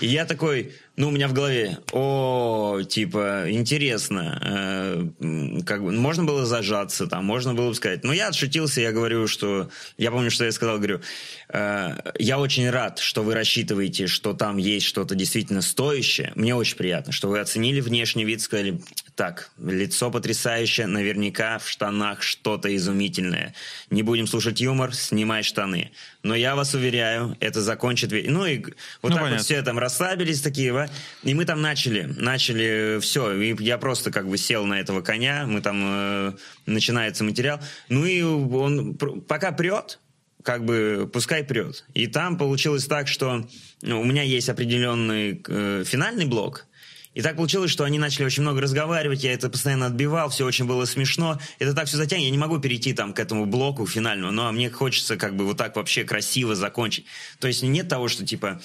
[0.00, 6.24] И я такой, ну, у меня в голове, о, типа, интересно, э, как бы, можно
[6.24, 8.04] было зажаться там, можно было бы сказать.
[8.04, 11.00] Но я отшутился, я говорю, что, я помню, что я сказал, говорю,
[11.48, 16.32] э, я очень рад, что вы рассчитываете, что там есть что-то действительно стоящее.
[16.34, 18.80] Мне очень приятно, что вы оценили внешний вид, сказали,
[19.14, 23.54] Так, лицо потрясающее, наверняка в штанах что-то изумительное.
[23.90, 25.90] Не будем слушать юмор, снимай штаны.
[26.22, 28.10] Но я вас уверяю, это закончит...
[28.10, 29.36] Ну и вот ну, так понятно.
[29.36, 30.88] вот все там расслабились такие, ва?
[31.22, 33.32] и мы там начали, начали все.
[33.32, 35.82] И я просто как бы сел на этого коня, мы там...
[35.84, 36.32] Э,
[36.66, 37.60] начинается материал.
[37.88, 39.98] Ну и он пока прет,
[40.42, 41.84] как бы пускай прет.
[41.94, 43.46] И там получилось так, что
[43.82, 46.66] ну, у меня есть определенный э, финальный блок,
[47.14, 50.66] и так получилось, что они начали очень много разговаривать, я это постоянно отбивал, все очень
[50.66, 51.38] было смешно.
[51.58, 54.70] Это так все затянет, я не могу перейти там к этому блоку финальному, но мне
[54.70, 57.04] хочется как бы вот так вообще красиво закончить.
[57.38, 58.60] То есть нет того, что типа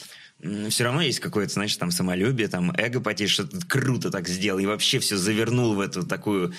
[0.70, 4.60] все равно есть какое-то, знаешь, там самолюбие, там эго потеешь, что ты круто так сделал,
[4.60, 6.54] и вообще все завернул в эту такую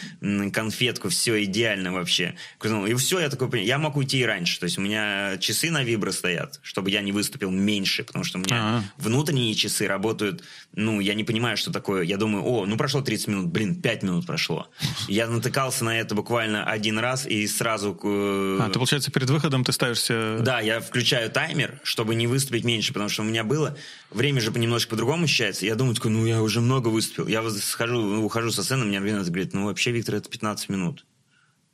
[0.52, 2.34] конфетку, все идеально вообще.
[2.64, 5.84] И все, я такой, я мог уйти и раньше, то есть у меня часы на
[5.84, 8.82] вибро стоят, чтобы я не выступил меньше, потому что у меня А-а.
[8.96, 10.42] внутренние часы работают,
[10.74, 14.02] ну, я не понимаю, что такое, я думаю, о, ну прошло 30 минут, блин, 5
[14.02, 14.68] минут прошло.
[15.06, 17.98] Я натыкался на это буквально один раз и сразу...
[18.02, 20.38] Э, а, ты, получается, перед выходом ты ставишься...
[20.40, 23.78] Да, я включаю таймер, чтобы не выступить меньше, потому что у меня было было,
[24.10, 25.66] время же немножко по-другому ощущается.
[25.66, 27.26] Я думаю, такой, ну я уже много выступил.
[27.26, 31.06] Я схожу, ну, ухожу со сцены, мне организатор говорит, ну вообще, Виктор, это 15 минут.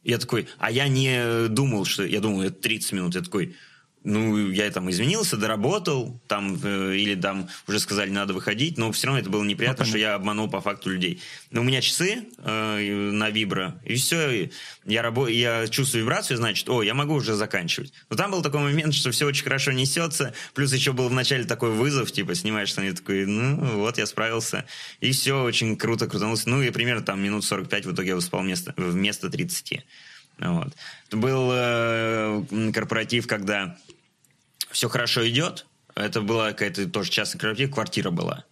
[0.02, 2.04] Я такой, а я не думал, что...
[2.04, 3.14] Я думал, это 30 минут.
[3.14, 3.57] Я такой,
[4.05, 9.07] ну, я там извинился, доработал, там, э, или там уже сказали, надо выходить, но все
[9.07, 11.23] равно это было неприятно, ну, что я обманул по факту людей.
[11.51, 14.51] Но у меня часы э, на вибро, и все,
[14.85, 17.95] я, рабо- я чувствую вибрацию, значит, о, я могу уже заканчивать.
[18.11, 21.71] Но там был такой момент, что все очень хорошо несется, плюс еще был вначале такой
[21.71, 24.67] вызов, типа, снимаешь штаны, такой, ну, вот, я справился,
[25.01, 26.45] и все очень круто крутанулось.
[26.45, 29.85] Ну, и примерно там минут 45 в итоге я выступал вместо, вместо 30.
[30.38, 30.73] Вот.
[31.09, 33.77] Это был э, корпоратив, когда
[34.74, 35.66] все хорошо идет.
[35.94, 38.44] Это была какая-то тоже частная корпоратив, квартира была.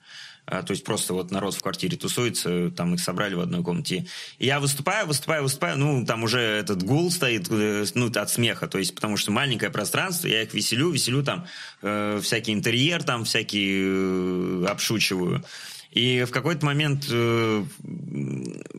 [0.44, 4.06] А, то есть просто вот народ в квартире тусуется, там их собрали в одной комнате.
[4.38, 8.66] И я выступаю, выступаю, выступаю, ну, там уже этот гул стоит, э, ну, от смеха,
[8.66, 11.46] то есть потому что маленькое пространство, я их веселю, веселю там
[11.82, 15.44] э, всякий интерьер, там всякий э, обшучиваю.
[15.92, 17.64] И в какой-то момент э,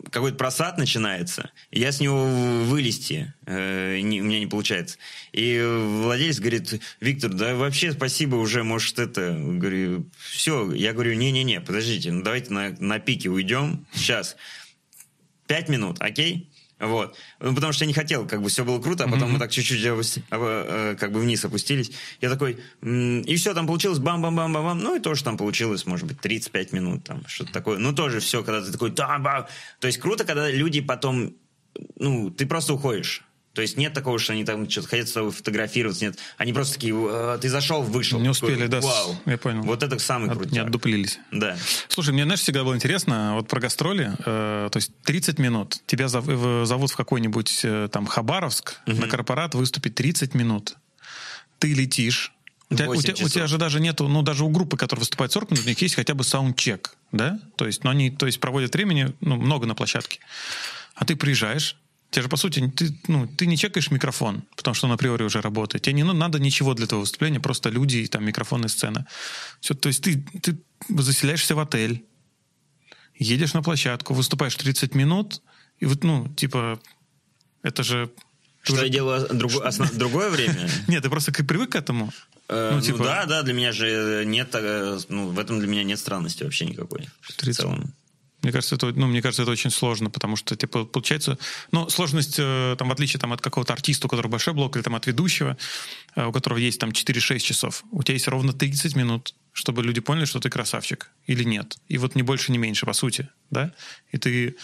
[0.10, 4.98] какой-то просад начинается, и я с него вылезти, э, не, у меня не получается.
[5.32, 11.62] И владелец говорит, Виктор, да вообще спасибо уже, может это, говорю, все, я говорю, не-не-не,
[11.62, 14.36] подождите, ну давайте на, на пике уйдем, сейчас,
[15.46, 16.50] пять минут, окей?
[16.84, 17.16] Вот.
[17.40, 19.34] Ну, потому что я не хотел, как бы все было круто, а потом mm-hmm.
[19.34, 19.80] мы так чуть-чуть
[20.32, 21.92] э, как бы вниз опустились.
[22.22, 26.74] Я такой, и все, там получилось бам-бам-бам-бам, ну и тоже там получилось, может быть, 35
[26.74, 27.78] минут, там что-то такое.
[27.78, 29.48] Ну тоже все, когда ты такой, да-бам.
[29.80, 31.34] То есть круто, когда люди потом,
[31.98, 33.24] ну, ты просто уходишь.
[33.54, 36.18] То есть нет такого, что они там что-то хотят с тобой фотографироваться, нет.
[36.38, 38.20] Они просто такие, «Э, ты зашел, вышел.
[38.20, 39.16] Не успели, такой, да, Вау.
[39.28, 39.62] я понял.
[39.62, 41.20] Вот это самый От, Не отдуплились.
[41.32, 41.56] Да.
[41.88, 46.08] Слушай, мне, знаешь, всегда было интересно, вот про гастроли, э, то есть 30 минут, тебя
[46.08, 46.26] зов,
[46.68, 49.00] зовут в какой-нибудь э, там Хабаровск, угу.
[49.00, 50.76] на корпорат выступить 30 минут.
[51.60, 52.34] Ты летишь,
[52.72, 55.32] у тебя, у, тебя, у тебя же даже нету, ну, даже у группы, которая выступает
[55.32, 57.40] 40 минут, у них есть хотя бы саундчек, да?
[57.56, 60.20] То есть, но они, то есть, проводят времени, ну, много на площадке.
[60.96, 61.78] А ты приезжаешь,
[62.14, 65.42] Тебе же, по сути, ты, ну, ты не чекаешь микрофон, потому что он априори уже
[65.42, 65.84] работает.
[65.84, 69.08] Тебе не надо ничего для этого выступления, просто люди, и там, микрофон и сцена.
[69.62, 70.56] Все, то есть ты, ты
[70.90, 72.06] заселяешься в отель,
[73.16, 75.42] едешь на площадку, выступаешь 30 минут,
[75.80, 76.80] и вот, ну, типа,
[77.64, 78.12] это же...
[78.62, 78.84] Что уже...
[78.84, 79.68] я делаю друго...
[79.68, 79.92] основ...
[79.94, 80.70] другое время?
[80.88, 82.14] Нет, ты просто привык к этому?
[82.48, 83.04] Э, ну, ну, типа...
[83.04, 86.66] да, да, для меня же нет, э, ну, в этом для меня нет странности вообще
[86.66, 87.10] никакой.
[87.38, 87.58] 30.
[87.58, 87.94] В целом.
[88.44, 91.38] Мне кажется, это, ну, мне кажется, это очень сложно, потому что, типа, получается,
[91.72, 94.84] ну, сложность, э, там, в отличие там, от какого-то артиста, у которого большой блок, или
[94.84, 95.58] там от ведущего,
[96.16, 100.02] э, у которого есть там 4-6 часов, у тебя есть ровно 30 минут, чтобы люди
[100.02, 101.78] поняли, что ты красавчик или нет.
[101.88, 103.74] И вот не больше, не меньше, по сути, да?
[104.12, 104.58] И ты...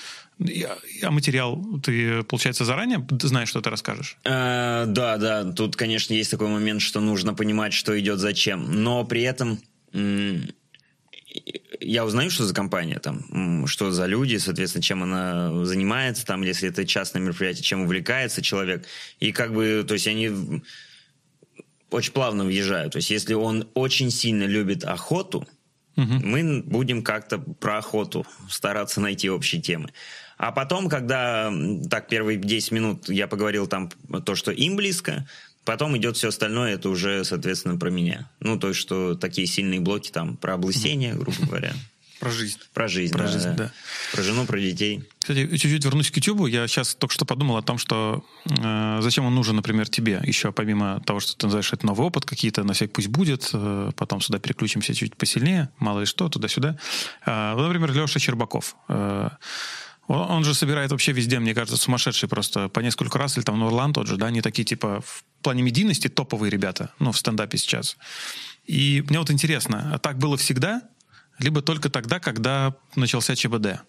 [1.04, 4.18] А материал ты, получается, заранее знаешь, что ты расскажешь?
[4.26, 5.52] Э, да, да.
[5.54, 8.84] Тут, конечно, есть такой момент, что нужно понимать, что идет зачем.
[8.84, 9.60] Но при этом
[11.80, 16.70] я узнаю, что за компания там, что за люди, соответственно, чем она занимается, там, если
[16.70, 18.86] это частное мероприятие, чем увлекается человек.
[19.20, 20.62] И как бы, то есть они
[21.92, 22.94] очень плавно въезжают.
[22.94, 25.48] То есть если он очень сильно любит охоту,
[25.96, 26.14] угу.
[26.24, 29.90] мы будем как-то про охоту стараться найти общие темы.
[30.38, 31.52] А потом, когда
[31.90, 33.90] так первые 10 минут я поговорил там
[34.26, 35.28] то, что им близко,
[35.70, 38.28] Потом идет все остальное, это уже, соответственно, про меня.
[38.40, 41.74] Ну, то есть, что такие сильные блоки там про облысение, грубо говоря.
[42.20, 42.58] Про жизнь.
[42.74, 43.72] Про жизнь, про да, жизнь, да.
[44.12, 45.04] Про жену, про детей.
[45.20, 46.50] Кстати, чуть-чуть вернусь к YouTube.
[46.50, 50.20] Я сейчас только что подумал о том, что э, зачем он нужен, например, тебе.
[50.24, 53.52] Еще помимо того, что ты называешь это новый опыт какие-то, на всякий пусть будет.
[53.54, 55.70] Э, потом сюда переключимся чуть посильнее.
[55.78, 56.80] Мало ли что, туда-сюда.
[57.28, 58.76] Э, например, Леша Щербаков.
[58.88, 59.30] Э,
[60.10, 63.94] Он, же собирает вообще везде, мне кажется, сумасшедший просто по несколько раз, или там Нурлан
[63.94, 67.96] тот же, да, они такие типа в плане медийности топовые ребята, ну, в стендапе сейчас.
[68.66, 70.82] И мне вот интересно, а так было всегда,
[71.38, 73.82] либо только тогда, когда начался ЧБД?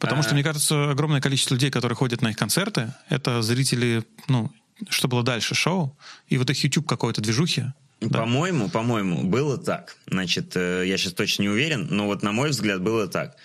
[0.00, 0.24] Потому а...
[0.24, 4.50] что, мне кажется, огромное количество людей, которые ходят на их концерты, это зрители, ну,
[4.88, 5.96] что было дальше, шоу,
[6.26, 7.66] и вот их YouTube какой-то движухи.
[8.00, 8.18] Да.
[8.18, 9.96] По-моему, по-моему, было так.
[10.08, 13.36] Значит, э, я сейчас точно не уверен, но вот на мой взгляд было так.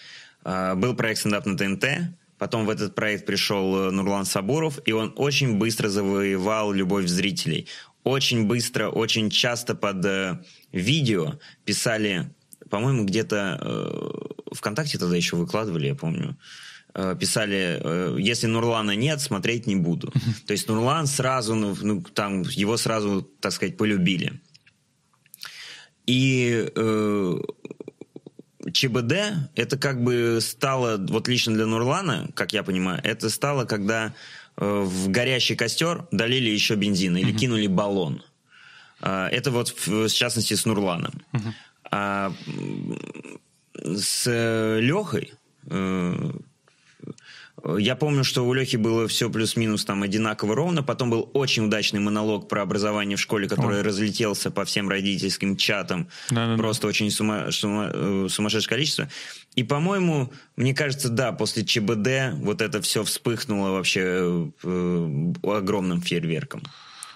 [0.49, 1.85] А, был проект стендап на ТНТ,
[2.37, 7.67] потом в этот проект пришел э, Нурлан Сабуров, и он очень быстро завоевал любовь зрителей.
[8.05, 10.39] Очень быстро, очень часто под э,
[10.71, 12.33] видео писали,
[12.69, 16.37] по-моему, где-то э, ВКонтакте тогда еще выкладывали, я помню
[16.93, 20.13] э, писали, э, если Нурлана нет, смотреть не буду.
[20.47, 24.39] То есть Нурлан сразу, ну, ну, там, его сразу, так сказать, полюбили.
[26.05, 27.37] И э,
[28.77, 29.13] ЧБД
[29.55, 34.13] это как бы стало, вот лично для Нурлана, как я понимаю, это стало, когда
[34.57, 37.37] э, в горящий костер долили еще бензина или mm-hmm.
[37.37, 38.23] кинули баллон.
[39.01, 41.13] Э, это вот в, в частности с Нурланом.
[41.33, 41.53] Mm-hmm.
[41.89, 42.33] А
[43.83, 44.25] с
[44.79, 45.33] Лехой
[45.65, 46.31] э,
[47.77, 50.83] я помню, что у Лехи было все плюс-минус там одинаково ровно.
[50.83, 53.83] Потом был очень удачный монолог про образование в школе, который О.
[53.83, 56.07] разлетелся по всем родительским чатам.
[56.29, 56.87] Да, да, Просто да.
[56.89, 59.09] очень сума, сума, э, сумасшедшее количество.
[59.55, 66.01] И, по-моему, мне кажется, да, после ЧБД вот это все вспыхнуло вообще э, э, огромным
[66.01, 66.63] фейерверком.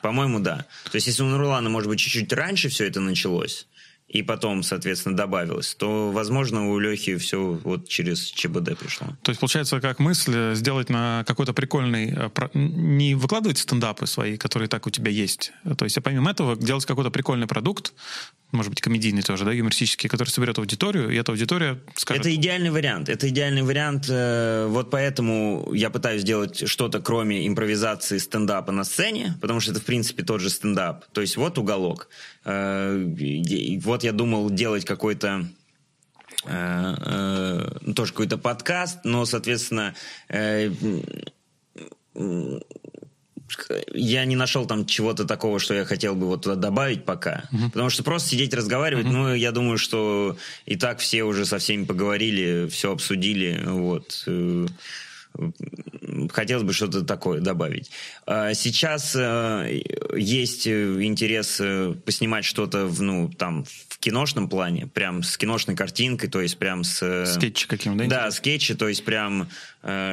[0.02, 0.66] По-моему, да.
[0.86, 3.68] То есть, если у Нурлана, может быть, чуть-чуть раньше все это началось,
[4.12, 9.08] и потом, соответственно, добавилось, то, возможно, у Лехи все вот через ЧБД пришло.
[9.21, 12.13] То есть, получается, как мысль сделать на какой-то прикольный...
[12.13, 15.54] Э, не выкладывать стендапы свои, которые так у тебя есть.
[15.78, 17.93] То есть, а помимо этого, делать какой-то прикольный продукт,
[18.52, 22.26] может быть, комедийный тоже, да, юмористический, который соберет аудиторию, и эта аудитория скажет...
[22.26, 23.08] Это идеальный вариант.
[23.08, 24.08] Это идеальный вариант.
[24.10, 29.80] Э, вот поэтому я пытаюсь сделать что-то, кроме импровизации стендапа на сцене, потому что это,
[29.80, 31.06] в принципе, тот же стендап.
[31.13, 32.10] То есть вот уголок.
[32.45, 35.47] Э, вот я думал делать какой-то
[36.45, 39.93] э, тоже какой-то подкаст, но, соответственно,
[43.93, 47.49] я не нашел там чего-то такого, что я хотел бы вот туда добавить пока.
[47.51, 47.65] Uh-huh.
[47.71, 49.12] Потому что просто сидеть разговаривать, uh-huh.
[49.12, 54.25] ну, я думаю, что и так все уже со всеми поговорили, все обсудили, вот.
[55.38, 55.50] Э,
[56.32, 57.91] хотелось бы что-то такое добавить.
[58.26, 59.82] А сейчас э,
[60.15, 66.30] есть интерес э, поснимать что-то в, ну, там, в киношном плане, прям с киношной картинкой,
[66.30, 67.26] то есть прям с...
[67.26, 68.06] Скетчи каким, да?
[68.06, 69.50] Да, скетчи, то есть прям,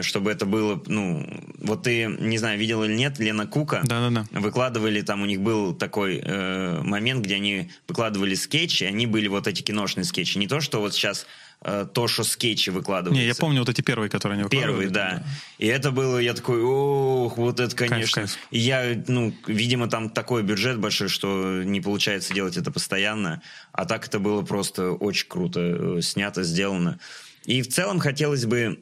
[0.03, 1.27] чтобы это было, ну...
[1.59, 4.27] Вот ты, не знаю, видел или нет, Лена Кука Да-да-да.
[4.39, 9.47] выкладывали, там у них был такой э, момент, где они выкладывали скетчи, они были вот
[9.47, 10.39] эти киношные скетчи.
[10.39, 13.21] Не то, что вот сейчас Э, то, что скетчи выкладываются.
[13.21, 14.73] Не, я помню вот эти первые, которые они выкладывали.
[14.73, 15.11] Первые, да.
[15.17, 15.25] да.
[15.59, 18.23] И это было, я такой, ох, вот это, конечно.
[18.23, 18.39] Кайф, кайф.
[18.53, 23.43] И я, ну, видимо, там такой бюджет большой, что не получается делать это постоянно.
[23.73, 27.01] А так это было просто очень круто э, снято, сделано.
[27.45, 28.79] И в целом хотелось бы,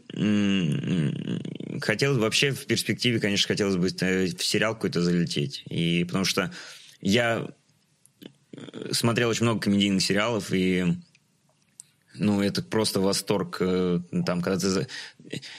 [1.81, 5.63] хотелось вообще в перспективе, конечно, хотелось бы э, в сериал какой-то залететь.
[5.71, 6.53] И потому что
[7.01, 7.49] я
[8.91, 10.97] смотрел очень много комедийных сериалов, и
[12.19, 13.59] ну, это просто восторг.
[13.61, 14.89] Э, там, когда ты...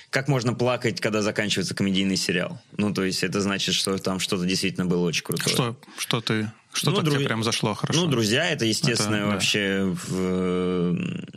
[0.10, 2.62] Как можно плакать, когда заканчивается комедийный сериал?
[2.78, 5.54] Ну, то есть это значит, что там что-то действительно было очень крутое.
[5.54, 6.52] Что, что ты...
[6.74, 7.16] Что ну, дру...
[7.16, 8.02] тебе прям зашло хорошо?
[8.02, 9.80] Ну, друзья, это, естественно, это, вообще...
[9.84, 10.14] Да.
[10.14, 11.28] В...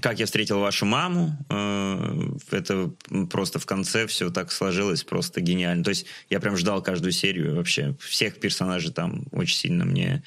[0.00, 2.90] Как я встретил вашу маму, э, это
[3.30, 5.84] просто в конце все так сложилось, просто гениально.
[5.84, 7.94] То есть я прям ждал каждую серию вообще.
[8.00, 10.22] Всех персонажей там очень сильно мне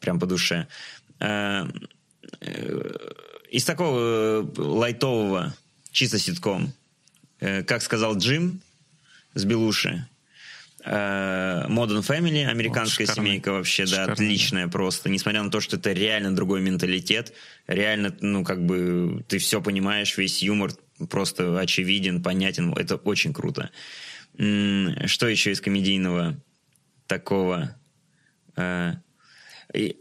[0.00, 0.68] прям по душе
[1.20, 1.66] э,
[3.50, 5.54] из такого э, лайтового,
[5.90, 6.72] чисто ситком,
[7.40, 8.60] э, как сказал Джим
[9.34, 10.06] с Белуши,
[10.84, 15.08] э, Modern Family, американская О, семейка вообще, да, отличная просто.
[15.08, 17.32] Несмотря на то, что это реально другой менталитет,
[17.66, 20.72] реально, ну, как бы, ты все понимаешь, весь юмор
[21.08, 23.70] просто очевиден, понятен, это очень круто.
[24.36, 26.40] Что еще из комедийного
[27.06, 27.74] такого?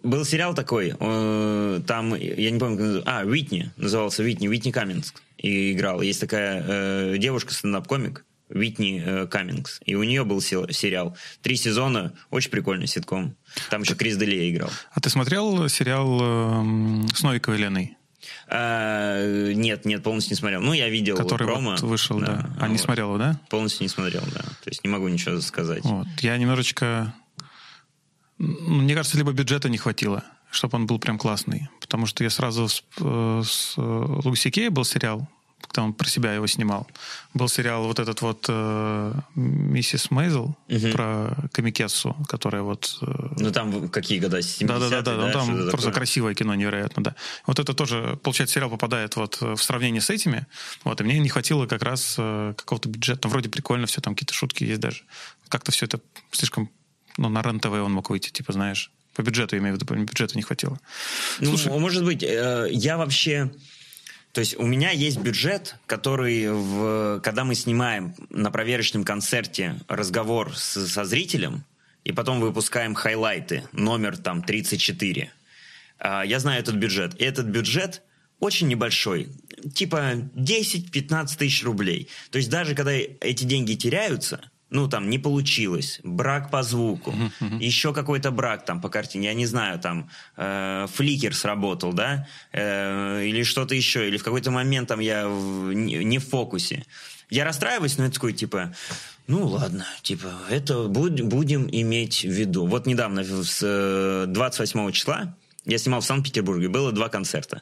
[0.03, 5.73] Был сериал такой, э, там, я не помню, а, Витни, назывался Витни, Витни Каммингс и
[5.73, 6.01] играл.
[6.01, 9.81] Есть такая э, девушка, стендап-комик, Витни э, Каммингс.
[9.85, 11.17] И у нее был сериал.
[11.41, 13.35] Три сезона, очень прикольный ситком.
[13.69, 14.69] Там еще Крис Делия играл.
[14.93, 17.97] А ты смотрел сериал э, с Новиковой Леной?
[18.47, 20.61] А, нет, нет, полностью не смотрел.
[20.61, 21.71] Ну, я видел Который промо.
[21.71, 22.25] Вот вышел, да.
[22.25, 22.49] да.
[22.57, 22.71] А, вот.
[22.71, 23.39] не смотрел да?
[23.49, 24.41] Полностью не смотрел, да.
[24.41, 25.83] То есть не могу ничего сказать.
[25.83, 26.07] Вот.
[26.21, 27.13] Я немножечко
[28.37, 31.69] мне кажется, либо бюджета не хватило, чтобы он был прям классный.
[31.81, 35.27] Потому что я сразу с, э, с э, Луиси Кея был сериал
[35.61, 36.87] когда он про себя его снимал.
[37.33, 40.91] Был сериал вот этот вот э, «Миссис Мейзел» угу.
[40.91, 42.97] про Камикессу, которая вот...
[43.01, 44.41] Э, ну там какие года?
[44.41, 45.93] 70 Да-да-да, да, ну, там просто такое?
[45.93, 47.15] красивое кино невероятно, да.
[47.45, 50.45] Вот это тоже, получается, сериал попадает вот в сравнении с этими,
[50.83, 53.21] вот, и мне не хватило как раз э, какого-то бюджета.
[53.21, 55.03] Там вроде прикольно все, там какие-то шутки есть даже.
[55.49, 55.99] Как-то все это
[56.31, 56.69] слишком...
[57.17, 58.91] Ну, на РЕН-ТВ он мог выйти, типа, знаешь...
[59.13, 60.79] По бюджету, я имею в виду, бюджета не хватило.
[61.39, 63.51] Ну, Слушай, может быть, э, я вообще...
[64.31, 70.55] То есть у меня есть бюджет, который, в, когда мы снимаем на проверочном концерте разговор
[70.55, 71.63] с, со зрителем,
[72.03, 75.31] и потом выпускаем хайлайты, номер там 34.
[75.99, 77.19] Э, я знаю этот бюджет.
[77.19, 78.03] И этот бюджет
[78.39, 79.29] очень небольшой,
[79.73, 82.07] типа 10-15 тысяч рублей.
[82.29, 87.31] То есть даже когда эти деньги теряются, ну, там, не получилось, брак по звуку, uh-huh,
[87.39, 87.63] uh-huh.
[87.63, 93.25] еще какой-то брак там по картине, я не знаю, там, э, фликер сработал, да, э,
[93.25, 96.85] или что-то еще, или в какой-то момент там я в, не, не в фокусе.
[97.29, 98.73] Я расстраиваюсь, но это такой, типа,
[99.27, 102.65] ну, ладно, типа, это буд- будем иметь в виду.
[102.65, 107.61] Вот недавно, с 28 числа, я снимал в Санкт-Петербурге, было два концерта.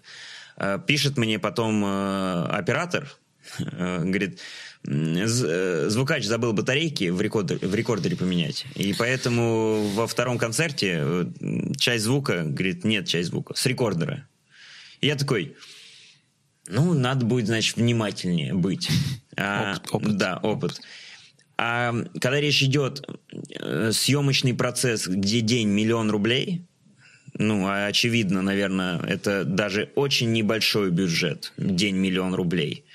[0.57, 3.07] Э, пишет мне потом э, оператор,
[3.59, 8.65] э, говорит, Э, звукач забыл батарейки в, рекордере, в рекордере поменять.
[8.75, 11.25] И поэтому во втором концерте э,
[11.77, 14.27] часть звука, говорит, нет часть звука, с рекордера.
[15.01, 15.55] И я такой,
[16.67, 18.89] ну, надо будет, значит, внимательнее быть.
[19.37, 20.17] А, опыт, опыт.
[20.17, 20.81] Да, опыт.
[21.57, 23.05] А когда речь идет
[23.59, 26.65] э, съемочный процесс, где день миллион рублей,
[27.33, 32.85] ну, очевидно, наверное, это даже очень небольшой бюджет, день миллион рублей.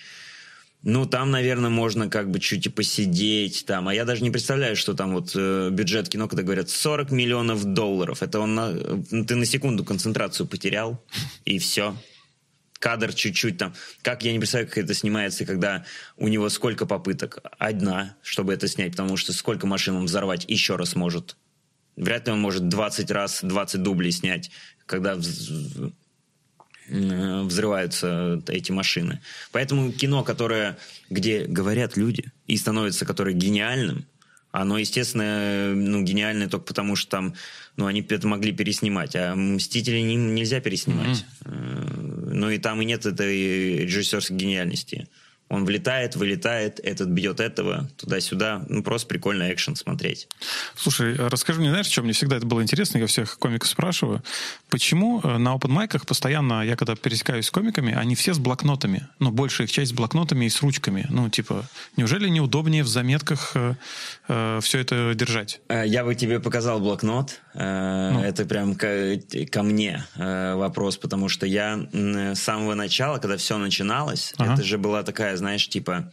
[0.82, 3.88] Ну, там, наверное, можно как бы чуть и посидеть там.
[3.88, 7.64] А я даже не представляю, что там вот э, бюджет кино, когда говорят 40 миллионов
[7.64, 8.22] долларов.
[8.22, 8.72] Это он на,
[9.24, 11.04] ты на секунду концентрацию потерял,
[11.44, 11.94] и все.
[12.78, 13.74] Кадр чуть-чуть там.
[14.00, 15.84] Как я не представляю, как это снимается, когда
[16.16, 17.40] у него сколько попыток?
[17.58, 21.36] Одна, чтобы это снять, потому что сколько машин он взорвать еще раз может.
[21.96, 24.50] Вряд ли он может 20 раз, 20 дублей снять,
[24.86, 25.90] когда Э,
[26.90, 29.20] взрываются эти машины.
[29.52, 30.76] Поэтому кино, которое,
[31.08, 34.06] где говорят люди и становится которое гениальным,
[34.52, 37.34] оно, естественно, ну, гениальное только потому, что там,
[37.76, 41.24] ну, они это могли переснимать, а «Мстители» не, нельзя переснимать.
[41.44, 42.30] Mm-hmm.
[42.32, 45.08] Ну, и там и нет этой режиссерской гениальности.
[45.50, 48.64] Он влетает, вылетает, этот бьет этого, туда-сюда.
[48.68, 50.28] Ну, просто прикольно экшен смотреть.
[50.76, 54.22] Слушай, расскажи мне, знаешь, что мне всегда это было интересно, я всех комиков спрашиваю,
[54.68, 59.08] почему э, на open майках постоянно, я когда пересекаюсь с комиками, они все с блокнотами,
[59.18, 61.06] ну, большая их часть с блокнотами и с ручками.
[61.10, 61.64] Ну, типа,
[61.96, 63.74] неужели неудобнее в заметках э,
[64.28, 65.60] э, все это держать?
[65.68, 67.40] Э, я бы тебе показал блокнот.
[67.52, 68.20] Ну.
[68.22, 69.16] Это прям ко,
[69.50, 74.54] ко мне вопрос, потому что я с самого начала, когда все начиналось, ага.
[74.54, 76.12] это же была такая знаешь, типа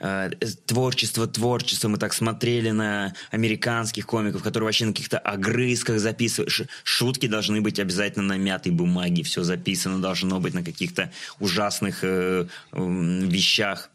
[0.00, 0.30] э,
[0.66, 1.88] творчество, творчество.
[1.88, 6.52] Мы так смотрели на американских комиков, которые вообще на каких-то огрызках записывают.
[6.84, 9.22] Шутки должны быть обязательно на мятой бумаге.
[9.22, 13.90] Все записано должно быть на каких-то ужасных э, э, вещах.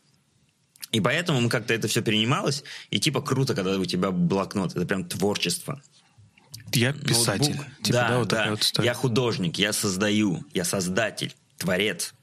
[0.92, 2.64] И поэтому мы как-то это все перенималось.
[2.90, 4.76] И типа круто, когда у тебя блокнот.
[4.76, 5.82] Это прям творчество.
[6.74, 7.56] Я писатель.
[7.56, 7.66] Ноутбук.
[7.84, 8.50] Типа, да, да, вот да.
[8.50, 12.14] Вот я художник, я создаю, я создатель, творец.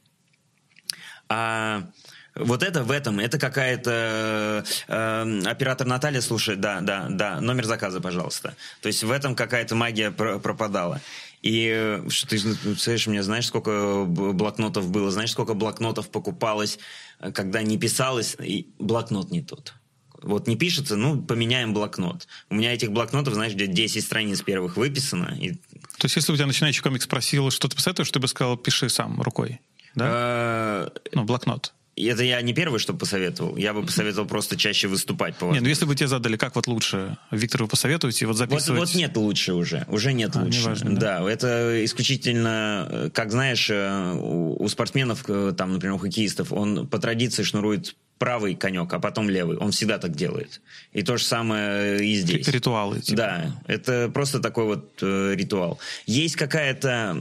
[1.29, 1.89] А
[2.35, 4.65] вот это в этом, это какая-то...
[4.89, 8.55] Э, оператор Наталья слушает, да, да, да, номер заказа, пожалуйста.
[8.81, 11.01] То есть в этом какая-то магия про- пропадала.
[11.43, 16.79] И э, что ты представляешь, мне знаешь, сколько блокнотов было, знаешь, сколько блокнотов покупалось,
[17.21, 19.75] э, когда не писалось, и блокнот не тот.
[20.23, 22.29] Вот не пишется, ну, поменяем блокнот.
[22.49, 25.37] У меня этих блокнотов, знаешь, где 10 страниц первых выписано.
[25.39, 25.53] И...
[25.99, 28.89] То есть, если у тебя начинающий комик спросил, что ты посоветуешь, ты бы сказал, пиши
[28.89, 29.61] сам рукой,
[29.95, 30.07] да?
[30.09, 31.75] Э, ну, блокнот.
[31.95, 33.57] Это я не первый, что посоветовал.
[33.57, 35.37] Я бы посоветовал просто чаще выступать.
[35.37, 38.81] По Нет, ну если бы тебе задали, как вот лучше, Виктор, вы посоветуете, вот записывать...
[38.81, 40.61] Вот, вот нет лучше уже, уже нет а, лучше.
[40.61, 41.21] Неважно, да?
[41.21, 46.87] да, это исключительно, э, как знаешь, э, у спортсменов, э, там, например, у хоккеистов, он
[46.87, 49.57] по традиции шнурует правый конек, а потом левый.
[49.57, 50.61] Он всегда так делает.
[50.93, 52.47] И то же самое и здесь.
[52.47, 53.01] Ритуалы.
[53.01, 53.17] Типа.
[53.17, 55.81] Да, это просто такой вот э, ритуал.
[56.07, 57.17] Есть какая-то,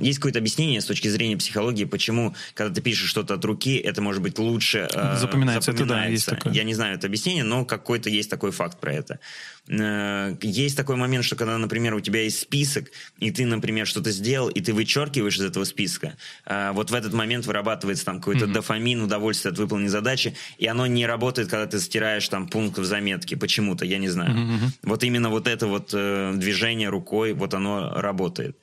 [0.00, 4.02] есть какое-то объяснение с точки зрения психологии, почему, когда ты пишешь что-то от руки, это
[4.02, 5.70] может быть лучше э, запоминается.
[5.70, 5.70] запоминается.
[5.70, 6.52] Это да, есть такое.
[6.52, 9.20] Я не знаю это объяснение, но какой-то есть такой факт про это.
[9.68, 14.10] Э, есть такой момент, что когда, например, у тебя есть список, и ты, например, что-то
[14.10, 16.16] сделал, и ты вычеркиваешь из этого списка,
[16.46, 18.52] э, вот в этот момент вырабатывается там какой-то mm-hmm.
[18.52, 22.84] дофамин, удовольствие от выполненной задачи, и оно не работает, когда ты стираешь там пункт в
[22.84, 24.36] заметке почему-то, я не знаю.
[24.36, 24.68] Mm-hmm.
[24.84, 28.56] Вот именно вот это вот э, движение рукой, вот оно работает.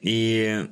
[0.00, 0.66] И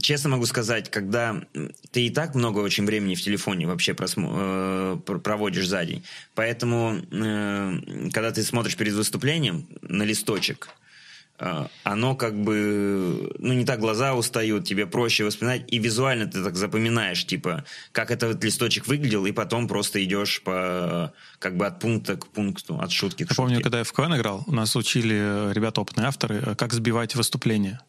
[0.00, 1.42] честно могу сказать, когда
[1.90, 7.00] ты и так много очень времени в телефоне вообще просмо- э, проводишь за день, поэтому
[7.10, 10.68] э, когда ты смотришь перед выступлением на листочек,
[11.84, 16.56] оно как бы, ну, не так глаза устают, тебе проще воспринимать, и визуально ты так
[16.56, 22.16] запоминаешь, типа, как этот листочек выглядел, и потом просто идешь по, как бы от пункта
[22.16, 23.36] к пункту, от шутки к Я шутке.
[23.36, 27.80] помню, когда я в КВН играл, нас учили ребята, опытные авторы, как сбивать выступление.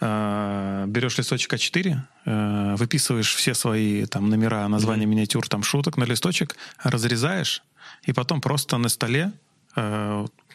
[0.00, 6.04] Э, берешь листочек А4, э, выписываешь все свои там номера, названия миниатюр, там шуток на
[6.04, 7.62] листочек, разрезаешь,
[8.04, 9.32] и потом просто на столе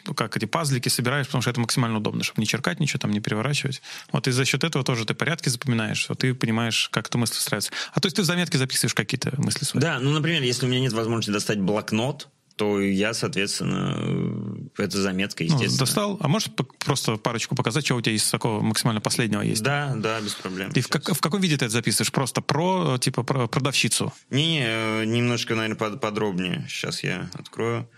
[0.08, 3.10] э, как эти пазлики собираешь, потому что это максимально удобно, чтобы не черкать ничего, там
[3.12, 3.82] не переворачивать.
[4.12, 7.34] Вот и за счет этого тоже ты порядки запоминаешь, вот ты понимаешь, как эта мысль
[7.34, 7.70] строится.
[7.92, 9.80] А то есть ты в заметке записываешь какие-то мысли свои.
[9.82, 15.44] Да, ну, например, если у меня нет возможности достать блокнот, то я, соответственно, это заметка,
[15.44, 15.78] Ну, естественно.
[15.78, 16.48] достал, а можешь
[16.84, 19.62] просто парочку показать, что у тебя из такого максимально последнего есть?
[19.62, 20.70] Да, да, без проблем.
[20.72, 22.10] И в, как- в каком виде ты это записываешь?
[22.12, 24.12] Просто про, типа, про продавщицу?
[24.30, 26.66] Не-не, э, немножко, наверное, под- подробнее.
[26.68, 27.88] Сейчас я открою.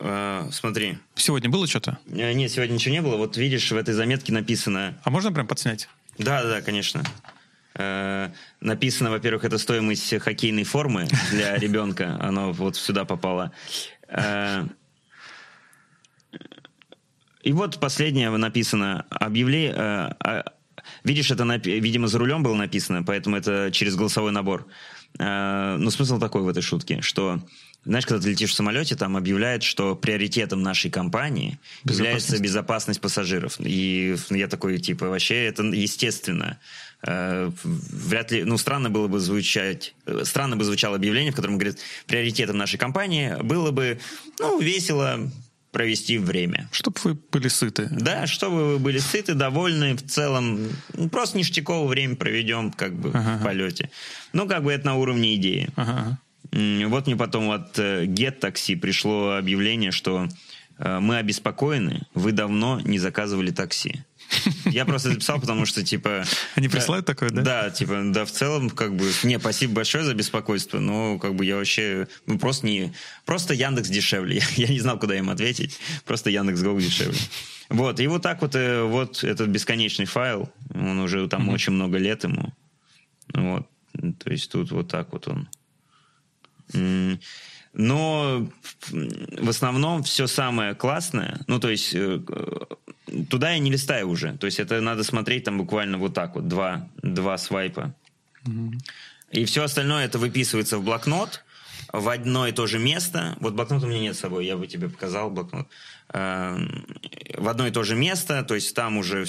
[0.00, 0.98] Э, Смотри.
[1.14, 1.98] Сегодня было что-то?
[2.10, 3.16] Э, Нет, сегодня ничего не было.
[3.16, 4.98] Вот видишь, в этой заметке написано...
[5.04, 5.88] А можно прям подснять?
[6.18, 7.02] Да, да, конечно.
[7.74, 8.30] Э,
[8.60, 12.18] Написано, во-первых, это стоимость хоккейной формы для ребенка.
[12.20, 13.52] Оно вот сюда попало.
[14.08, 14.64] Э,
[17.42, 19.06] И вот последнее написано.
[19.10, 19.70] Объявле...
[19.70, 20.44] э, а-
[21.04, 24.66] Видишь, это, видимо, за рулем было написано, поэтому это через голосовой набор.
[25.18, 27.40] Э, Но смысл такой в этой шутке, что,
[27.84, 32.42] знаешь, когда ты летишь в самолете, там объявляют, что приоритетом нашей компании является Безопасность.
[32.42, 33.56] безопасность пассажиров.
[33.60, 36.58] И я такой, типа, вообще это естественно.
[37.04, 41.58] Э, Вряд ли, ну, странно было бы звучать, э, странно бы звучало объявление, в котором
[41.58, 43.98] говорит, приоритетом нашей компании было бы,
[44.38, 45.28] ну, весело
[45.72, 46.68] провести время.
[46.70, 47.88] Чтобы вы были сыты.
[47.90, 53.10] Да, чтобы вы были сыты, довольны, в целом, ну, просто ништяково время проведем, как бы,
[53.14, 53.38] Ага.
[53.38, 53.90] в полете.
[54.32, 55.70] Ну, как бы это на уровне идеи.
[55.74, 56.18] Ага,
[56.52, 60.28] Вот мне потом от э, Get Taxi пришло объявление, что
[60.78, 64.04] э, мы обеспокоены, вы давно не заказывали такси.
[64.66, 66.24] Я просто записал, потому что, типа...
[66.54, 67.42] Они присылают такое, да?
[67.42, 71.44] Да, типа, да, в целом, как бы, не, спасибо большое за беспокойство, но, как бы,
[71.44, 72.92] я вообще, ну, просто не...
[73.24, 74.36] Просто Яндекс дешевле.
[74.36, 75.78] Я, я не знал, куда им ответить.
[76.04, 77.18] Просто Яндекс Го дешевле.
[77.68, 81.98] Вот, и вот так вот, э, вот этот бесконечный файл, он уже там очень много
[81.98, 82.52] лет ему.
[83.32, 85.48] Вот, то есть тут вот так вот он.
[87.74, 88.48] Но
[88.90, 92.20] в основном все самое классное, ну, то есть э,
[93.30, 94.36] туда я не листаю уже.
[94.36, 97.94] То есть это надо смотреть там буквально вот так вот, два, два свайпа.
[99.30, 101.42] И все остальное это выписывается в блокнот
[101.92, 103.36] в одно и то же место.
[103.40, 105.68] Вот блокнот у меня нет с собой, я бы тебе показал блокнот.
[106.12, 106.86] Эм,
[107.36, 109.24] В одно и то же место, то есть там уже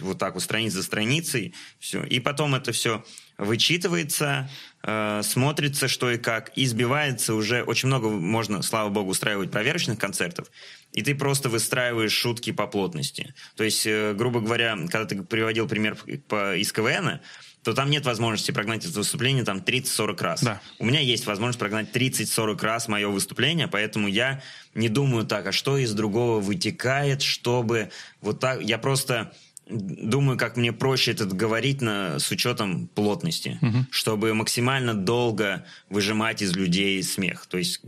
[0.00, 2.02] вот так вот страница за страницей, все.
[2.04, 3.04] И потом это все
[3.44, 4.48] вычитывается,
[4.82, 7.62] э, смотрится, что и как, и сбивается уже.
[7.62, 10.50] Очень много можно, слава богу, устраивать проверочных концертов,
[10.92, 13.34] и ты просто выстраиваешь шутки по плотности.
[13.56, 15.96] То есть, э, грубо говоря, когда ты приводил пример
[16.28, 17.20] по, из КВН,
[17.62, 20.42] то там нет возможности прогнать это выступление там 30-40 раз.
[20.42, 20.60] Да.
[20.78, 24.42] У меня есть возможность прогнать 30-40 раз мое выступление, поэтому я
[24.74, 27.90] не думаю так, а что из другого вытекает, чтобы
[28.20, 28.62] вот так...
[28.62, 29.32] Я просто
[29.72, 33.58] думаю, как мне проще это говорить на, с учетом плотности,
[33.90, 37.46] чтобы максимально долго выжимать из людей смех.
[37.46, 37.80] То есть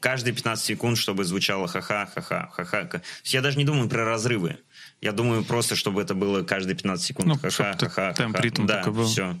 [0.00, 3.02] каждые 15 секунд, чтобы звучало ха-ха, ха-ха, ха-ха.
[3.24, 4.58] Я даже не думаю про разрывы.
[5.00, 7.28] Я думаю просто, чтобы это было каждые 15 секунд.
[7.28, 8.42] Ну, ха-ха, ха-ха, темп, ха-ха.
[8.42, 9.06] ритм Да, такой был.
[9.06, 9.36] все.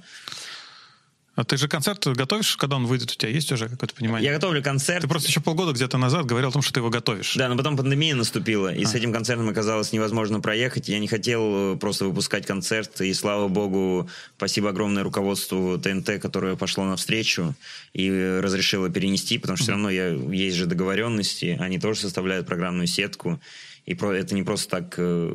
[1.36, 3.10] А ты же концерт готовишь, когда он выйдет?
[3.10, 4.30] У тебя есть уже какое-то понимание?
[4.30, 5.02] Я готовлю концерт.
[5.02, 7.34] Ты просто еще полгода где-то назад говорил о том, что ты его готовишь.
[7.34, 8.86] Да, но потом пандемия наступила, и А.
[8.86, 10.88] с этим концертом оказалось невозможно проехать.
[10.88, 16.54] Я не хотел э, просто выпускать концерт, и слава богу, спасибо огромное руководству ТНТ, которое
[16.54, 17.54] пошло навстречу
[17.92, 22.46] и э, разрешило перенести, потому что все равно я, есть же договоренности, они тоже составляют
[22.46, 23.40] программную сетку.
[23.86, 25.30] И про, это не просто так, э,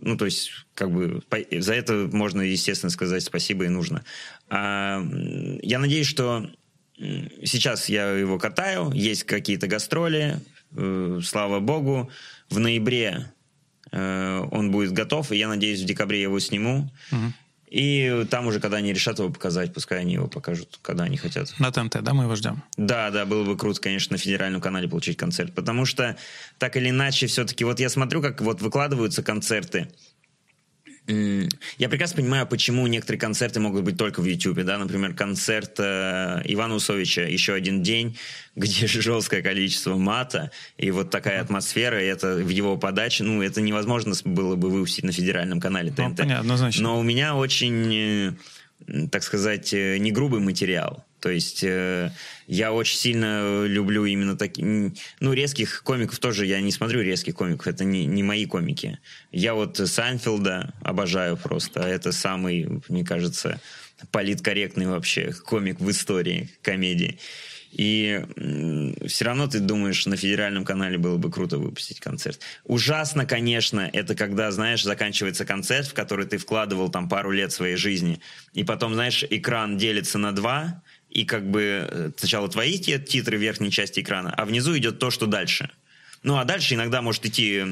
[0.00, 4.04] ну, то есть, как бы, за это можно, естественно, сказать спасибо и нужно.
[4.48, 5.00] А,
[5.62, 6.50] я надеюсь, что
[7.44, 10.40] сейчас я его катаю, есть какие-то гастроли,
[10.76, 12.10] э, слава богу.
[12.50, 13.32] В ноябре
[13.92, 16.90] э, он будет готов, и я надеюсь, в декабре я его сниму.
[17.72, 21.58] И там уже, когда они решат его показать, пускай они его покажут, когда они хотят.
[21.58, 22.62] На ТНТ, да, мы его ждем.
[22.76, 26.18] Да, да, было бы круто, конечно, на федеральном канале получить концерт, потому что
[26.58, 29.88] так или иначе все-таки вот я смотрю, как вот выкладываются концерты,
[31.06, 36.42] Я прекрасно понимаю, почему некоторые концерты могут быть только в YouTube, да, например, концерт э,
[36.44, 38.16] Ивана Усовича «Еще один день»,
[38.56, 43.60] где жесткое количество мата, и вот такая атмосфера, и это в его подаче, ну, это
[43.60, 45.98] невозможно было бы выпустить на федеральном канале ТНТ.
[45.98, 46.82] Ну, понятно, однозначно.
[46.82, 48.36] Но у меня очень,
[48.86, 51.04] э, так сказать, э, не грубый материал.
[51.22, 52.10] То есть э,
[52.48, 54.92] я очень сильно люблю именно такие...
[55.20, 58.98] Ну, резких комиков тоже я не смотрю резких комиков, это не, не мои комики.
[59.30, 61.80] Я вот Сайнфилда обожаю просто.
[61.80, 63.60] Это самый, мне кажется,
[64.10, 67.20] политкорректный вообще комик в истории комедии.
[67.72, 68.22] И
[69.06, 72.40] все равно ты думаешь, на федеральном канале было бы круто выпустить концерт.
[72.64, 77.76] Ужасно, конечно, это когда, знаешь, заканчивается концерт, в который ты вкладывал там пару лет своей
[77.76, 78.20] жизни,
[78.52, 83.40] и потом, знаешь, экран делится на два, и как бы э, сначала твои титры в
[83.40, 85.70] верхней части экрана, а внизу идет то, что дальше.
[86.22, 87.62] Ну, а дальше иногда может идти...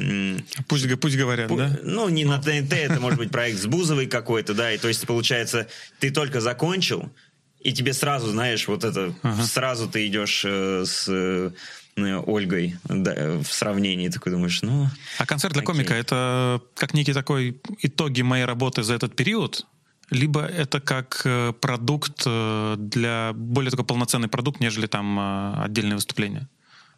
[0.67, 1.79] Пусть, пусть говорят, пу- да?
[1.85, 5.07] Ну, не на ТНТ, это может быть проект с Бузовой какой-то, да, и то есть
[5.07, 5.69] получается,
[6.01, 7.13] ты только закончил,
[7.61, 9.43] и тебе сразу, знаешь, вот это, ага.
[9.45, 11.51] сразу ты идешь э, с э,
[11.97, 14.89] Ольгой да, в сравнении, такой думаешь, ну...
[15.19, 15.75] А концерт для окей.
[15.75, 19.67] комика— это как некий такой итоги моей работы за этот период?
[20.11, 25.95] Либо это как э, продукт э, для более такой полноценный продукт, нежели там э, отдельное
[25.95, 26.49] выступление?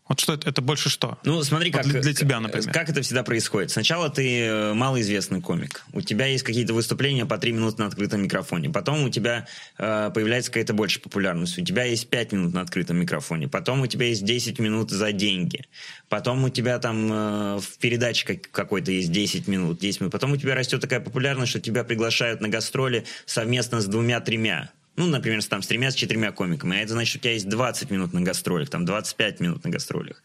[0.08, 1.18] Вот что это, это больше что?
[1.24, 2.72] Ну, смотри, вот как, для, для тебя, например.
[2.72, 3.70] Как это всегда происходит.
[3.70, 5.84] Сначала ты э, малоизвестный комик.
[5.92, 8.68] У тебя есть какие-то выступления по три минуты на открытом микрофоне.
[8.68, 9.46] Потом у тебя
[9.78, 11.56] э, появляется какая-то больше популярность.
[11.56, 13.48] У тебя есть пять минут на открытом микрофоне.
[13.48, 15.66] Потом у тебя есть 10 минут за деньги.
[16.08, 20.12] Потом у тебя там э, в передаче как, какой-то есть 10 минут, 10 минут.
[20.12, 25.06] Потом у тебя растет такая популярность, что тебя приглашают на гастроли совместно с двумя-тремя ну,
[25.06, 28.12] например, там, с тремя, с четырьмя комиками, а это значит, у тебя есть 20 минут
[28.12, 30.22] на гастролях, там, 25 минут на гастролях.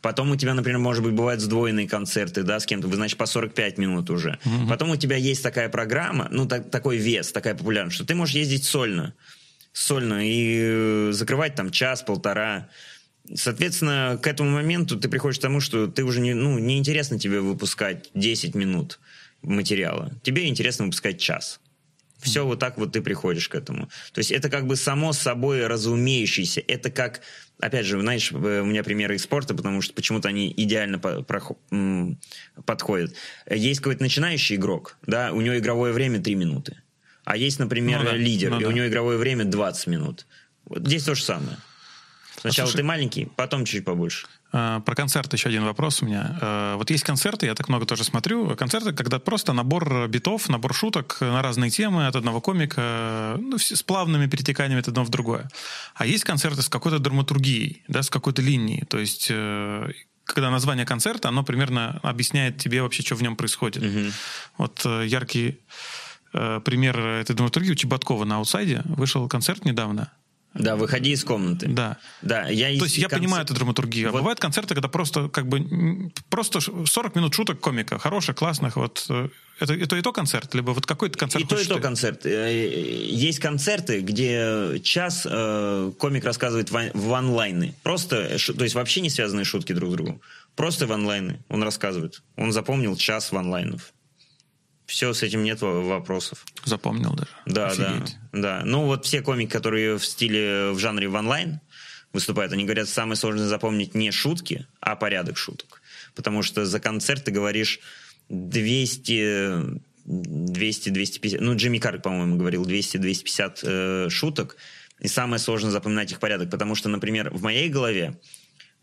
[0.00, 3.26] Потом у тебя, например, может быть, бывают сдвоенные концерты, да, с кем-то, вы, значит, по
[3.26, 4.38] 45 минут уже.
[4.44, 4.68] Mm-hmm.
[4.68, 8.34] Потом у тебя есть такая программа, ну, так, такой вес, такая популярность, что ты можешь
[8.34, 9.14] ездить сольно.
[9.72, 12.68] Сольно и э, закрывать там час-полтора.
[13.34, 17.40] Соответственно, к этому моменту ты приходишь к тому, что ты уже не, ну, неинтересно тебе
[17.40, 19.00] выпускать 10 минут
[19.42, 20.12] материала.
[20.22, 21.60] Тебе интересно выпускать час.
[22.18, 23.88] Все вот так вот ты приходишь к этому.
[24.12, 26.62] То есть это как бы само собой разумеющееся.
[26.66, 27.20] Это как,
[27.60, 31.22] опять же, знаешь, у меня примеры из спорта, потому что почему-то они идеально по
[32.64, 33.14] подходят.
[33.48, 36.82] Есть какой-то начинающий игрок, да, у него игровое время 3 минуты.
[37.24, 38.16] А есть, например, ну, да.
[38.16, 38.68] лидер, ну, и да.
[38.68, 40.26] у него игровое время 20 минут.
[40.64, 41.58] Вот здесь то же самое.
[42.50, 44.26] Сначала а, слушай, ты маленький, потом чуть побольше.
[44.52, 46.38] А, про концерты еще один вопрос у меня.
[46.40, 48.54] А, вот есть концерты, я так много тоже смотрю.
[48.56, 53.82] Концерты, когда просто набор битов, набор шуток на разные темы от одного комика, ну, с
[53.82, 55.50] плавными перетеканиями от одного в другое.
[55.94, 58.84] А есть концерты с какой-то драматургией, да, с какой-то линией.
[58.84, 59.90] То есть э,
[60.24, 63.82] когда название концерта, оно примерно объясняет тебе вообще, что в нем происходит.
[63.82, 64.12] Угу.
[64.58, 65.60] Вот э, яркий
[66.34, 70.12] э, пример этой драматургии у Чеботкова на аутсайде вышел концерт недавно.
[70.58, 71.68] Да, выходи из комнаты.
[71.68, 71.98] Да.
[72.22, 73.20] Да, я То есть я конц...
[73.20, 74.10] понимаю эту драматургию.
[74.10, 74.18] Вот.
[74.18, 79.06] А бывают концерты, когда просто как бы просто 40 минут шуток комика, хороших, классных, вот
[79.08, 79.28] э,
[79.58, 81.44] это, это и то концерт, либо вот какой-то концерт?
[81.44, 82.26] И то, и то концерт.
[82.26, 82.68] Э,
[83.06, 87.74] есть концерты, где час э, комик рассказывает в, в онлайны.
[87.82, 90.20] Просто, то есть вообще не связанные шутки друг с другом.
[90.54, 92.22] Просто в онлайны он рассказывает.
[92.36, 93.92] Он запомнил час в онлайнов.
[94.86, 96.44] Все, с этим нет вопросов.
[96.64, 97.30] Запомнил даже.
[97.44, 98.16] Да, Офигеть.
[98.32, 98.62] да, да.
[98.64, 101.60] Ну вот все комики, которые в стиле, в жанре в онлайн
[102.12, 105.82] выступают, они говорят, самое сложное запомнить не шутки, а порядок шуток.
[106.14, 107.80] Потому что за концерт ты говоришь
[108.28, 114.56] 200, 200, 250, ну Джимми Карк, по-моему, говорил 200-250 э, шуток,
[115.00, 118.18] и самое сложное запоминать их порядок, потому что, например, в моей голове,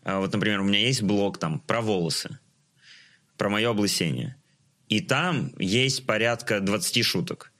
[0.04, 2.38] э, вот, например, у меня есть блог там про волосы,
[3.36, 4.36] про мое облысение.
[4.88, 7.50] И там есть порядка 20 шуток.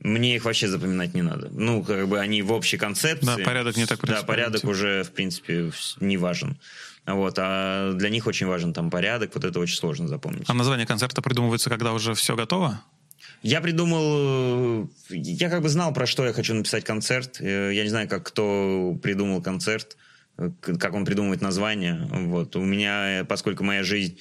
[0.00, 1.48] Мне их вообще запоминать не надо.
[1.50, 3.26] Ну, как бы они в общей концепции.
[3.26, 6.58] Да, порядок не так Да, порядок уже, в принципе, не важен.
[7.06, 10.44] Вот, а для них очень важен там порядок, вот это очень сложно запомнить.
[10.48, 12.82] А название концерта придумывается, когда уже все готово?
[13.42, 17.40] Я придумал, я как бы знал, про что я хочу написать концерт.
[17.40, 19.96] Э, я не знаю, как кто придумал концерт,
[20.36, 22.08] э, как он придумывает название.
[22.10, 22.56] Вот.
[22.56, 24.18] У меня, поскольку моя жизнь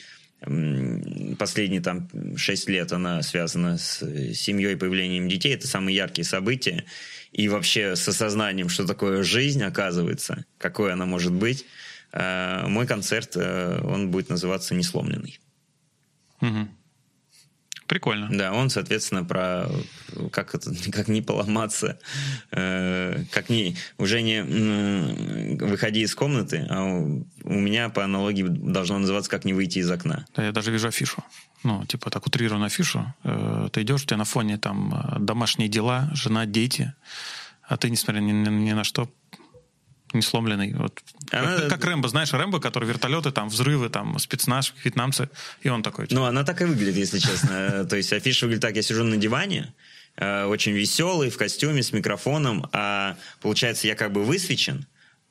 [1.37, 3.99] последние там шесть лет она связана с
[4.33, 5.53] семьей, появлением детей.
[5.53, 6.85] Это самые яркие события.
[7.31, 11.65] И вообще с осознанием, что такое жизнь, оказывается, какой она может быть.
[12.13, 15.39] Э, мой концерт, э, он будет называться «Несломленный».
[16.41, 16.69] Угу.
[17.87, 18.29] Прикольно.
[18.31, 19.69] Да, он, соответственно, про
[20.31, 21.99] как это, как не поломаться,
[22.51, 26.83] э, как не уже не м, выходи из комнаты, а
[27.45, 30.25] у, меня по аналогии должно называться как не выйти из окна.
[30.35, 31.23] Да, я даже вижу афишу.
[31.63, 33.13] Ну, типа так утрированную афишу.
[33.23, 36.93] Э, ты идешь, у тебя на фоне там э, домашние дела, жена, дети,
[37.63, 39.09] а ты, несмотря ни, ни, ни на что,
[40.13, 40.73] не сломленный.
[40.73, 41.01] Вот.
[41.31, 45.29] Она- Как, как Рэмбо, знаешь, Рэмбо, который вертолеты, там, взрывы, там, спецназ, вьетнамцы,
[45.61, 46.07] и он такой.
[46.09, 47.85] Ну, она так и выглядит, если честно.
[47.89, 49.73] То есть афиша выглядит так, я сижу на диване,
[50.17, 54.85] э, очень веселый, в костюме, с микрофоном, а получается, я как бы высвечен,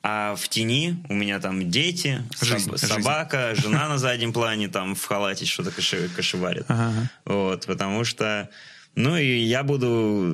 [0.07, 2.85] а в тени у меня там дети, соб- Жизнь, жизнь.
[2.85, 6.65] собака, жена на заднем плане, там в халате что-то кошеварит.
[6.67, 7.09] Ага.
[7.25, 8.47] Вот, потому что...
[8.93, 9.87] Ну, и я буду...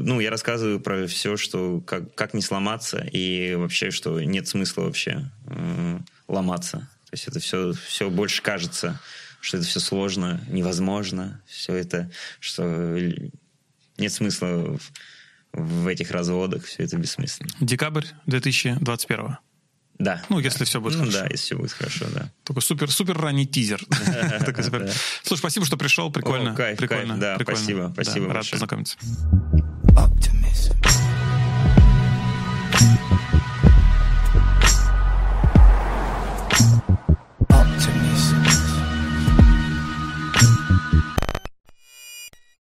[0.03, 1.79] Ну, я рассказываю про все, что...
[1.87, 6.79] Как, как не сломаться, и вообще, что нет смысла вообще э, ломаться.
[7.09, 8.99] То есть это все, все больше кажется,
[9.39, 11.41] что это все сложно, невозможно.
[11.47, 12.11] Все это,
[12.41, 12.99] что
[13.97, 14.81] нет смысла в,
[15.53, 17.51] в этих разводах, все это бессмысленно.
[17.61, 19.37] Декабрь 2021.
[20.01, 20.21] Да.
[20.29, 21.19] Ну, если все будет ну, хорошо.
[21.19, 22.31] да, если все будет хорошо, да.
[22.43, 23.81] Такой супер, супер ранний тизер.
[24.11, 24.91] Да.
[25.23, 26.11] Слушай, спасибо, что пришел.
[26.11, 26.53] Прикольно.
[26.53, 27.17] Прикольно.
[27.17, 28.97] да, спасибо, спасибо Рад познакомиться.